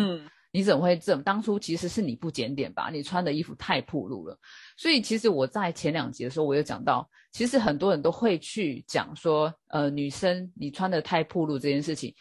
[0.50, 1.22] 你怎么会这么？
[1.22, 2.90] 当初其实是你不检点吧？
[2.90, 4.36] 你穿的衣服太暴露了。
[4.76, 12.12] 所以其实我在前两集的时候，我有讲到，其实很多人都会去讲说，呃，女生你穿的太暴露这件事情。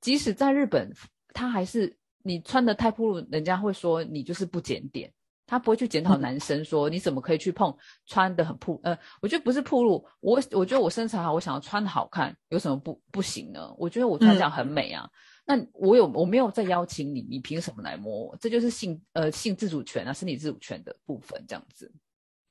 [0.00, 0.92] 即使在日本，
[1.34, 5.12] 他还是你穿的太暴露，人家会说你就是不检点，
[5.46, 13.74] 他不会去检讨男生说你怎么可以去碰穿的很暴，呃，我觉得不是暴露，我我觉得我身材好，我想要穿的好看，有什么不不行呢？
[13.76, 15.08] 我觉得我穿这样很美啊，
[15.44, 18.36] 那我有我没有在邀请你，你凭什么来摸我？
[18.40, 21.92] 这就是性呃性自主权啊，身体自主权的部分这样子。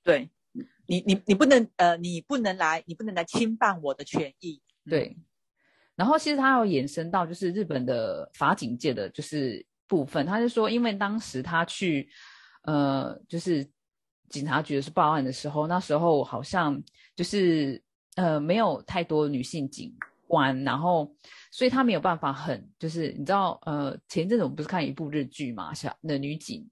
[0.03, 0.29] 对，
[0.85, 5.17] 你你你不能呃你不能来你不能来侵犯我的权益，对。
[5.99, 12.07] 然后其实他有延伸到就是日本的法警界的就是部分，他就说，因为当时他去，
[12.61, 13.67] 呃，就是
[14.29, 16.81] 警察局是报案的时候，那时候好像
[17.17, 17.83] 就是
[18.15, 19.93] 呃没有太多女性警
[20.25, 21.13] 官，然后
[21.51, 26.65] 所以他没有办法很就是你知道呃前一阵子我们不是看一部日剧嘛，小的女警，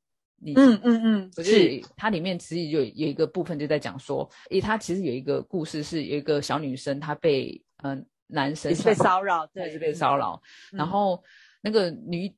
[0.56, 8.06] 嗯嗯嗯，是它里面其实有有一个部分就在讲说，诶，它其实有一个故事是有一个小女生她被嗯。
[8.28, 10.42] 男生是被骚扰，对，是被骚扰。
[10.72, 11.24] 然后
[11.62, 12.34] 那个女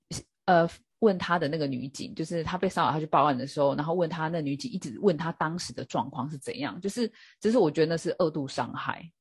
[0.46, 9.12] 呃问他的那个女警，就是他被骚扰，他去报案的时候，然后问他那女警一直问他当时的状况是怎样，就是就是我觉得那是二度伤害。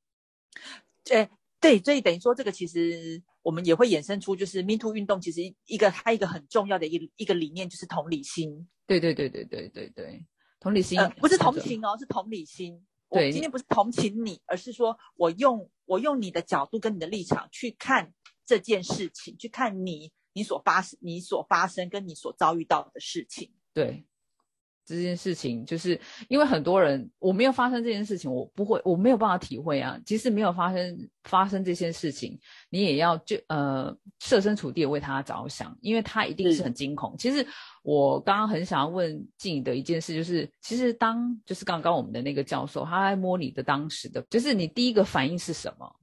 [1.04, 1.28] 对
[1.60, 8.68] 对，所以等于说这个其实我们也会衍生出，就是 Me Too 运动其实一个它一个很重要的一一个理念就是同理心。
[8.86, 10.24] 对对对对对对对，
[10.60, 12.84] 同理心不是同情哦，是同理心。
[13.08, 18.12] 我今天不是同情你，而是说我用我用你的角度跟你的立场去看
[18.44, 23.52] 这件事情，去看你你所发生你所发生跟你所遭遇到的事情。
[23.72, 24.06] 对。
[24.96, 29.98] 这件事情就是因为很多人我没有发生这件事情，我不会，我没有办法体会啊。
[30.04, 32.38] 即使没有发生发生这些事情，
[32.70, 37.14] 你也要就呃设身处地为他着想，因为他一定是很惊恐。
[37.18, 37.46] 其实
[37.82, 45.96] 我刚刚很想要问静的一件事，就是其实当就是刚刚我们的那个教授他在摸你的当时的，就是你第一个反应是什么？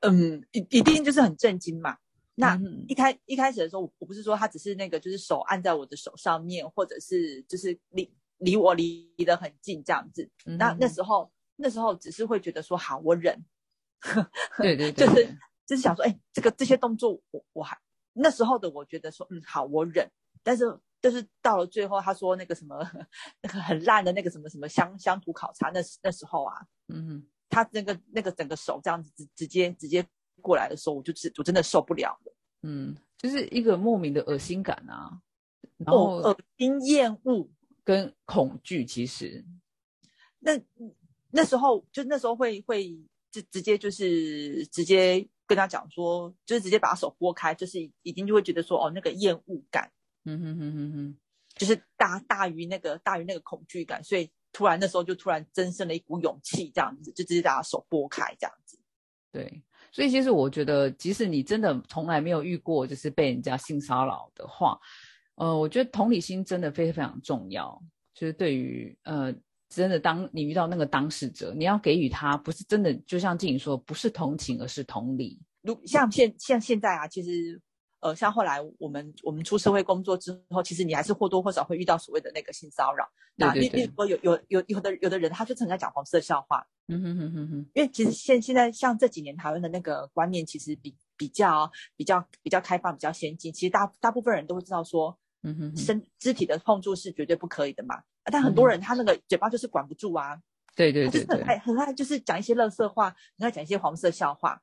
[0.00, 1.96] 嗯，一一定就是很震惊嘛。
[2.40, 10.28] 那一开一开始的时候，我不是说他只是那个，就是手按在我的手上面，或者是就是离离我离得很近这样子。
[10.44, 13.44] 那那时候那时候只是会觉得说好，我忍。
[14.56, 17.78] 对对对， 就是就是想说，哎，这个这些动作我我还
[18.14, 20.10] 那时候的我觉得说，嗯，好，我忍。
[20.42, 20.64] 但是
[21.02, 22.78] 就是到了最后，他说那个什么
[23.42, 26.54] 那个很烂的那个什么什么乡乡土考察，那那时候啊，
[26.88, 30.06] 嗯，他那个那个整个手这样子直直接直接。
[30.40, 35.20] 过来的时候，我就是我真的受不了了，嗯，就是一个莫名的恶心感啊，
[35.78, 37.48] 然后恶心、厌恶。
[37.82, 38.84] 跟恐惧。
[38.84, 39.44] 其实，
[40.38, 40.52] 那
[41.30, 42.86] 那时候就那时候会会
[43.32, 49.90] 就直接就是直接跟他讲说，就是直接把手拨开，就是已经就会觉得说，哦，那个厌恶感，
[50.24, 51.16] 嗯哼哼哼哼，
[51.56, 58.78] 就是大大于那个大于那个恐惧感，所以突然那时候就突然增生了一股勇气，这样子就直接把手拨开，这样子，
[59.32, 59.62] 对。
[59.92, 64.78] 所以其实我觉得，即使你真的从来没有遇过就是被人家性骚扰的话，
[65.36, 67.80] 呃，我觉得同理心真的非常非常重要。
[68.14, 69.34] 就是对于呃，
[69.68, 75.40] 真的当你遇到那个当事者，你要给予他不是真的，就像静怡说，不是同情，而是同理。
[75.62, 77.60] 如像现像现在啊，其实。
[78.02, 83.06] 呃，像后来我们我们出社会工作之后，其实你还是或多或少会遇到所谓的那个性骚扰。
[83.36, 86.66] 那例例如说有有有有的有的人他就正在讲黄色笑话。
[86.90, 87.66] 嗯哼哼哼哼。
[87.74, 98.02] 因为其实现现在像这几年台湾的那个观念其实比比较比较比较开放比较先进，其实大大部分人都会知道说，嗯哼，身肢体的碰触是绝对不可以的嘛。
[98.24, 100.40] 但很多人他那个嘴巴就是管不住啊。
[100.76, 101.24] 对对对。
[101.26, 104.60] 很爱很爱就是讲一些乐色话，很爱讲一些黄色笑话。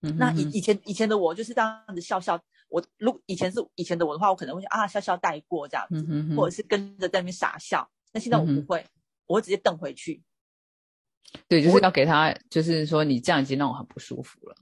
[0.00, 7.90] 那以以前以前的我就是这样子笑笑，我如以前是以前的我的话，我可能会啊笑笑带过这样子，或者是跟着在那边傻笑。
[8.12, 8.86] 那现在我不会，
[9.26, 10.22] 我会直接瞪回去。
[11.48, 14.56] 对，就是要给他，就是说你这样已经让我很不舒服了。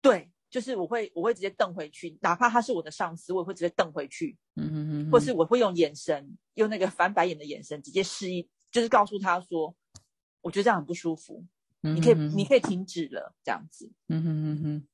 [0.00, 4.36] 对，就是我会我会直接瞪回去，哪怕他是我的上司，我也会直接瞪回去。
[4.56, 9.74] 嗯嗯嗯，或是我会用眼神，用那个翻白眼的眼神，直接示意，就是告诉他说，
[10.40, 11.44] 我觉得这样很不舒服。
[11.82, 13.90] 你可以，你可以停止了，这样子。
[14.08, 14.86] 嗯哼哼哼，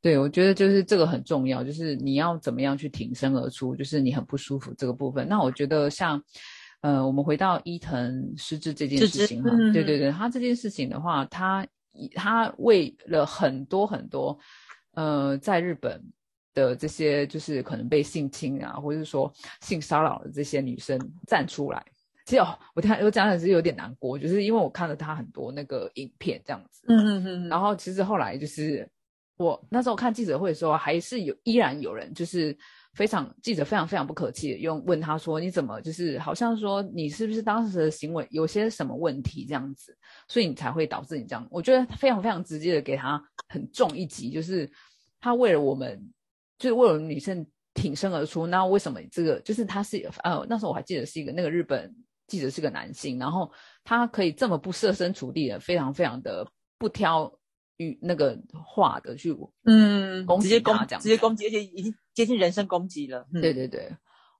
[0.00, 5.28] 对，我觉得就是这个很重要，就是你要怎么样去挺身而出，就是你很不舒服这个部分。
[5.28, 6.20] 那我觉得像，
[6.82, 11.66] 呃，我们回到伊藤失智这件事情哈，对对对，他这件事情的话，他
[12.14, 14.38] 他为了很多很多，
[14.92, 16.00] 呃，在日本
[16.54, 21.84] 的这些就是可能被性侵啊，或者是说性骚扰的这些女生站出来。
[22.26, 28.88] 其实哦，我听我讲的是有点难过，就是因为我看了他很多那个影片这样子，嗯嗯嗯，然后其实后来就是
[29.36, 32.56] 我那时候看记者会的时候，还是有依然有人就是
[32.96, 44.68] 非常记者非常非常不客气的用问他说你怎么就是好像说你是不是当时的行为有些什么问题这样子，所以你才会导致你这样，我觉得非常非常直接的给他很重一击，就是
[45.20, 46.02] 他为了我们
[46.58, 51.94] 就是为了女生挺身而出，那为什么这个就是他是呃那时候我还记得是一个那个日本。
[52.28, 53.48] 记者是个男性，然后
[53.84, 56.44] 他可以这么不设身处地的，非常非常的
[56.76, 57.32] 不挑
[57.78, 63.26] 与那个话的去，嗯，直接攻，直接攻击，而且已经接近人身攻击了。
[63.32, 63.90] 对对对，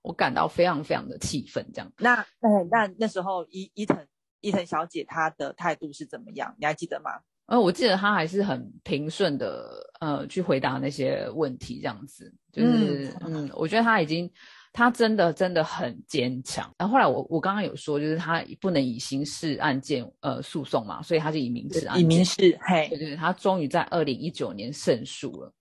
[0.01, 1.65] 我感到非常非常的气愤。
[1.73, 4.05] 这样，那那那那时候伊伊藤
[4.41, 6.55] 伊藤小姐她的态度是怎么样？
[6.57, 7.11] 你还记得吗？
[7.45, 14.31] 呃，我记得她还是很平顺的，呃，去回答那些问题，这样子，就是嗯，我觉得她已经。
[14.77, 16.71] 他真的真的很坚强。
[16.77, 22.03] 然后后来我我刚刚有说，就是他不能以刑事案件呃诉讼嘛，所以他就以民事案件。
[22.03, 25.51] 以民事，嘿，对对，他终于在二零一九年胜诉了，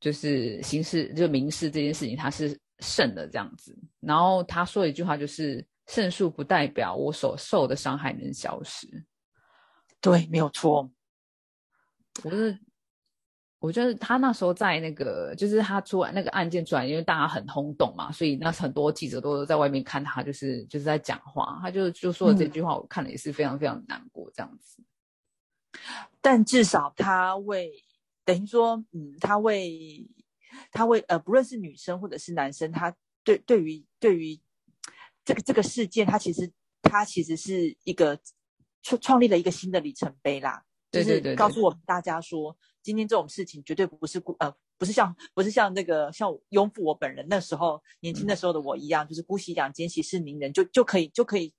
[0.00, 3.78] 就是刑事就民事这件事情他是胜的这样子。
[4.00, 8.88] 然后他说一句话，就是胜诉不代表我所受的伤害能消失。
[10.00, 10.90] 对，没有错。
[12.24, 12.58] 我是。
[13.60, 24.80] 我觉得他那时候在那个，就是他出来那个案件出来，因为大家很轰动嘛，所以那很多记者都在外面看他，就是就是在讲话，他就就说了这句话，我看了也是非常非常难过这样子。
[26.20, 27.72] 但至少他为
[28.24, 30.08] 等于说，嗯，他为
[30.70, 32.94] 他为呃，不论是女生或者是男生，他
[33.24, 34.38] 对对于对于
[35.24, 36.48] 这个这个事件，他其实
[36.80, 38.16] 他其实是一个
[38.84, 42.56] 创创立了一个新的里程碑啦，就是告诉我们大家说。
[42.88, 51.52] 今天这种事情绝对不是孤呃，不是像不是像那个像拥护我本人那时候年轻的时候的我一样，就是姑息养奸息事宁人就就可以就可以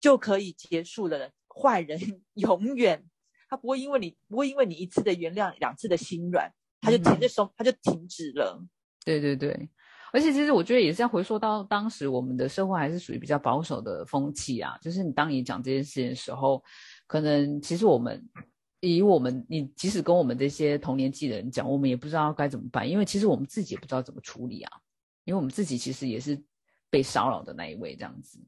[0.00, 1.30] 就可以结束了。
[1.54, 2.00] 坏人
[2.32, 3.04] 永远
[3.50, 8.64] 他不会因为你不会因为你一次的原谅两次的心软，他就停着手他就停止了。
[9.04, 9.68] 对对对，
[10.14, 16.64] 而且其实我觉得也是要回溯到当时我们的社会还是属于比较保守的风气啊，就是你当你讲这件事情的时候，
[17.06, 18.26] 可能其实我们。
[18.80, 24.80] 以我们，你即使跟我们这些同年纪的人讲，我们也不知道该怎么办，因为其实我们自己也不知道怎么处理啊。
[25.24, 26.42] 因为我们自己其实也是
[26.88, 28.38] 被骚扰的那一位，这样子。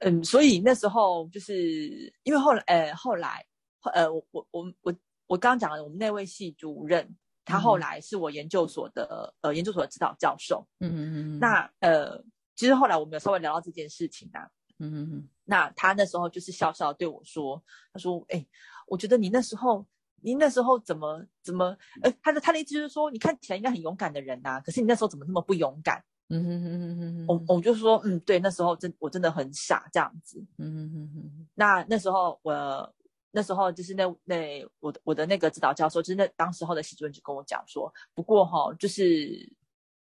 [0.00, 3.46] 嗯，所以那时候就是因为后来，呃，后来，
[3.94, 4.94] 呃，我我我我
[5.26, 10.66] 我刚刚讲了，我们那位系主任，他后来是我研究所的，呃，研究所的指导教授。
[10.80, 11.38] 嗯嗯嗯。
[11.38, 12.22] 那呃，
[12.56, 14.46] 其实后来我们有稍微聊到这件事情啊。
[14.78, 15.28] 嗯嗯嗯。
[15.44, 17.62] 那他那时候就是笑笑对我说
[17.92, 18.46] ：“他说，哎。”
[18.86, 19.82] 我觉得你那时候，
[20.20, 26.04] 你那时候怎么怎么，呃，他的他的意思就是说，你看起来应该很勇敢的人呐，可是你那时候怎么那么不勇敢？
[26.28, 30.38] 嗯哼哼哼哼，我我就说，嗯，对，那时候真我真的很傻这样子。
[30.58, 32.94] 嗯哼哼哼，那那时候我
[33.30, 39.50] 那时候就是那那我的我的那个指导教授，就是那当时候的系主任就跟我讲说，不过哈，就是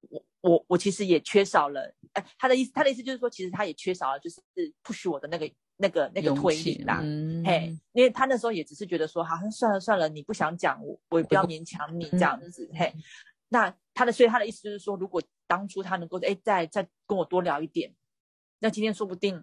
[0.08, 4.40] 我我我其实也缺少了，哎，他的意思他的意思就是说，其实他也缺少了，就是
[4.82, 5.50] push 我的那个。
[5.82, 7.00] 那个那个推力啦，
[7.42, 12.92] 嘿，因为他那时候也只是觉得说，好像算了算了，你不想讲，我我也不要勉强你这样子，嘿。
[13.48, 17.94] 那他的所以他的意思就是说，如果当初他能够哎再再跟我多聊一点，
[18.58, 19.42] 那今天说不定。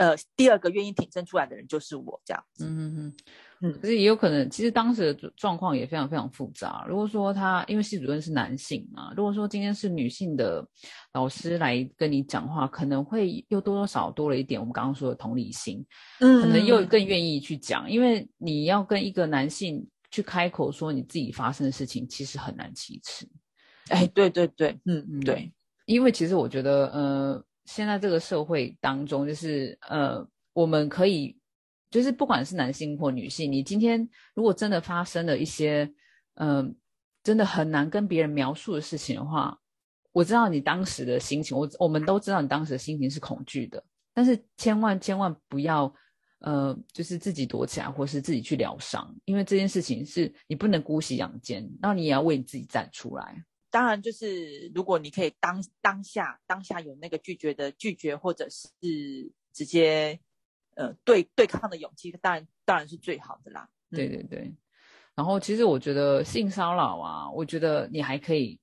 [0.00, 2.42] 呃，第二个愿意挺身出来的人就是我，这样。
[2.58, 3.14] 嗯嗯嗯
[3.60, 6.86] 嗯，可是也有可能，其实当时的状况也非常非常复杂。
[6.88, 10.66] 如果说他因为系主任是男性嘛，如果说今天是女性的
[11.12, 15.84] 老师来跟你讲话，可能会又多多少多了一点我们刚刚说的同理心，
[16.20, 23.28] 嗯，可能又更愿意去讲，因为你要跟一个男性去开口说你自己发生的事情，其实很难启齿。
[23.90, 25.52] 哎，对对对，嗯嗯对，
[25.84, 27.44] 因为其实我觉得，呃。
[27.70, 31.38] 现在这个社会当中，就是呃，我们可以，
[31.88, 35.88] 就是不管是男性或女性，你今天如果真的发生了一些，
[36.34, 36.74] 嗯，
[37.22, 39.56] 真的很难跟别人描述的事情的话，
[40.10, 43.80] 我知道你当时的心情，我我们都知道你当时的心情是恐惧的，
[44.12, 45.94] 但是千万千万不要，
[46.40, 53.44] 呃，就是自己躲起来，或是自己去疗伤，因为这件事情是你不能姑息养奸，那你也要为你自己站出来。
[53.70, 58.68] 当然，就是如果你可以当当下当下有那个拒绝的拒绝，或者是
[59.52, 60.18] 直接
[60.74, 63.68] 呃对对抗的勇气，当然当然是最好的啦。
[63.90, 64.52] 对对对。
[65.14, 68.58] 然后其实我觉得性骚扰啊，我觉得你还可以，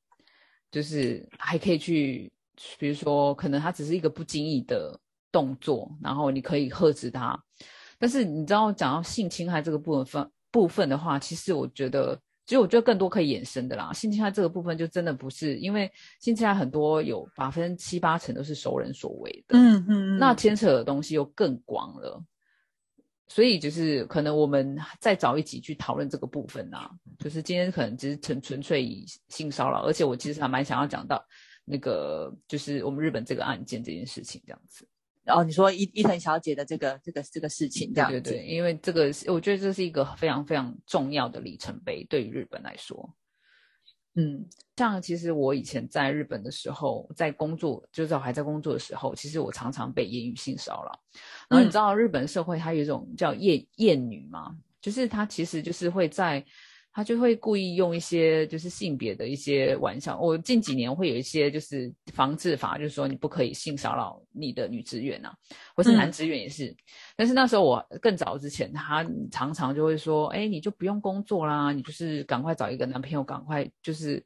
[0.69, 2.29] 就是还可以去，
[2.77, 4.99] 比如说可能他只是一个不经意的
[5.31, 7.41] 动作，然后你可以呵止他。
[7.97, 12.19] 但是你知道讲到性侵害这个部分部分的话，其实我觉得。
[12.47, 13.91] 其实我觉得更多可以衍生的啦。
[13.91, 22.23] 性侵害这个部分就真的不是，因为性侵害很多有百分之七八成都是熟人所为的，嗯嗯，那牵扯的东西又更广了。
[23.27, 26.89] 所以就是可能我们再找一集去讨论这个部分啊，
[27.19, 31.21] 就是今天可能只是纯纯粹以性骚扰，而且我其实还蛮想要讲到
[31.65, 34.87] 那个就是我们日本这个案件这件事情这样子。
[35.27, 43.13] 然后你说伊伊藤小姐的这个这个这个事情，这样对对对，因为这个我觉得这是一个非常非常重要的里程碑，对于日本来说。
[44.15, 44.47] 嗯，
[44.77, 50.99] 像其实我以前在日本的时候，在工作，就是我还在工作的时候，其实我常常被言语性骚扰。
[51.49, 54.55] 然后你知道日本社会它有一种叫厌厌女吗？
[54.81, 56.43] 就是它其实就是会在。
[56.97, 60.19] 他就会故意用一些就是性别的一些玩笑。
[60.19, 65.31] 我近几年会有一些就是防治法，就是说你不可以性骚扰你的女职员啊，
[65.75, 66.75] 或是男职员也是。
[67.15, 74.17] 但是那时候我更早之前，他常常就会说：“哎，你就不用工作啦，你就是赶快找一个男朋友，赶快就是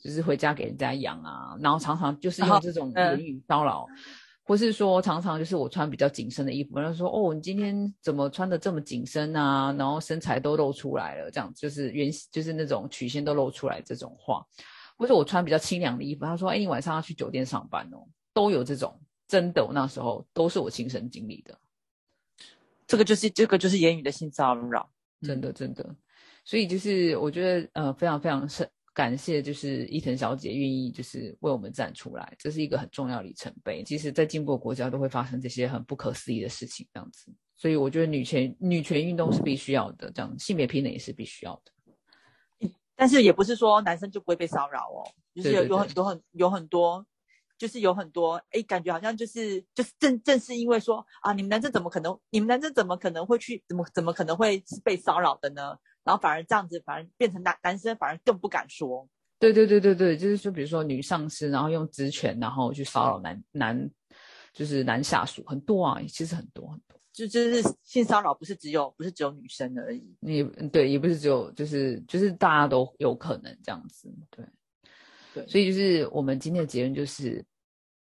[0.00, 3.88] 就是回家给人家养啊。”然后常常就是用这种言语骚扰。
[4.50, 9.72] 或是说，常常就是我穿比较紧身的衣服，然后说哦，你今天怎么穿的这么紧身啊？
[9.78, 14.44] 然后身材都露出来了，这样就是原就是那种曲线都露出来这种话。
[14.98, 21.56] 或者我穿比较清凉的衣服，他说，哎，你晚上要去酒店上班哦，都有这种，真的，我那时候都是我亲身经历的。
[22.88, 24.90] 这个就是这个就是言语的性骚扰，
[25.22, 25.94] 真的真的。
[26.44, 28.68] 所以就是我觉得呃，非常非常深。
[28.92, 33.84] 感谢，就是伊藤小姐愿意就是为我们站出来，这是一个很重要里程碑。
[33.84, 37.32] 其实，在进步的国家都会发生这些很不可思议的事情，这样子。
[37.56, 42.70] 所以，我觉得女权女权运动是必须要的，这样性别平等也是必须要的。
[42.96, 47.06] 但是，也不是说男生就不会被骚扰哦，就是有有很多很有很多，
[47.56, 55.76] 就是有很多哎，感觉好像就是就是正正是因为说啊，你们男生怎么可能，你们男生怎么可能会去，怎么怎么可能会是被骚扰的呢？
[56.10, 59.08] 然后反而这样子，反而变成男男生反而更不敢说。
[59.38, 63.88] 对对对对对，就是说，比如说女上司，然后用职权，然后去骚扰男男，
[64.52, 66.98] 就是男下属，很多啊，其实很多很多。
[67.12, 70.02] 就就是性骚扰，不是只有不是只有女生而已。
[70.18, 70.42] 你
[70.72, 74.12] 对，也不是只有，就是就是大家都有可能这样子。
[74.30, 74.44] 对
[75.32, 77.44] 对，所以就是我们今天的结论就是，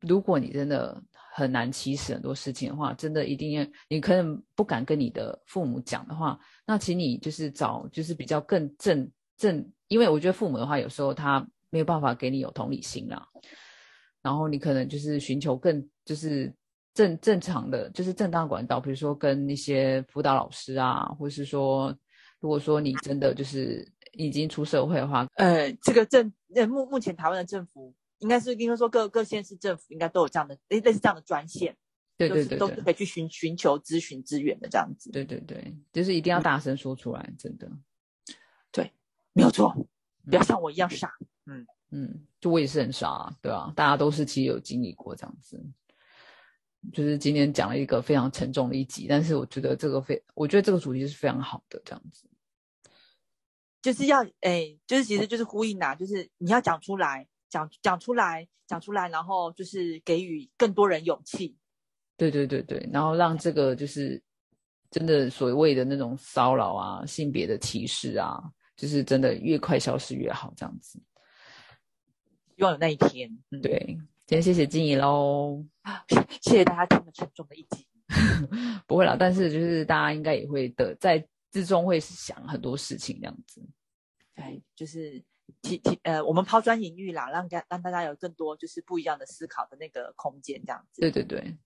[0.03, 1.03] 如果你真的。
[1.39, 6.37] 很难启齿很多事情的话，真的一定要你可能不敢跟你的父母讲的话，
[6.67, 13.25] 那请你就是找就是比较更正正，因为我觉得父母的话有时候他没有办法给你有同理心啦，
[14.21, 16.53] 然后你可能就是寻求更就是
[16.93, 21.97] 正正常的就是正当管道，比如说跟一些辅导老师啊，或是说
[22.41, 27.95] 如果说你真的就是已经出社会的话，呃，这个政呃目目前台湾的政府。
[28.19, 31.77] 应该是应该说各各县市政府应该都有这样的类类似这样的专线，
[32.17, 35.11] 对对对，都是可以去寻寻求咨询资源的这样子。
[35.11, 37.71] 对对对，就是一定要大声说出来，真的。
[38.73, 38.93] 对，
[39.33, 39.73] 没有错，
[40.29, 41.13] 不要像我一样傻。
[41.47, 45.65] 嗯嗯，就我也是很傻，啊对啊，大家都是其实有经历过这样子。
[46.93, 52.29] 就是今天讲了一个非常沉重的一集，但是我觉得这个非，我觉得这个主题是非常好的，这样子。
[53.81, 57.29] 就是要哎，就是其实就是呼应呐，就是你要讲出来。
[57.49, 61.57] 讲讲出来，讲出来，然后就是给予更多人勇气。
[62.17, 64.21] 对对对对，然后让这个就是
[64.91, 68.43] 真的所谓的那种骚扰啊、性别的歧视啊，
[68.77, 71.01] 就是真的越快消失越好，这样子。
[72.57, 73.31] 希望有那一天。
[73.63, 73.79] 对，
[74.27, 75.65] 今天谢谢金怡喽，
[76.43, 77.87] 谢谢大家听了沉重的一集。
[78.87, 83.63] 不会啦，但是就是大家应该也会的，在之中会想很多事情，这样子。
[84.35, 85.23] 哎，就是。
[85.63, 91.01] 提提呃，我们抛砖引玉啦，让大让大家有更多就是不一样的思考的那个空间，这样子。
[91.01, 91.57] 对对对，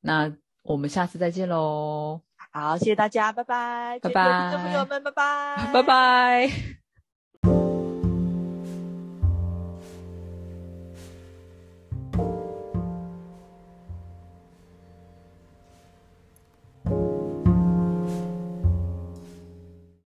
[0.00, 2.20] 那我们下次再见喽。
[2.52, 6.83] 好，谢谢大家，拜拜，拜拜，听众朋友们，拜拜，拜拜。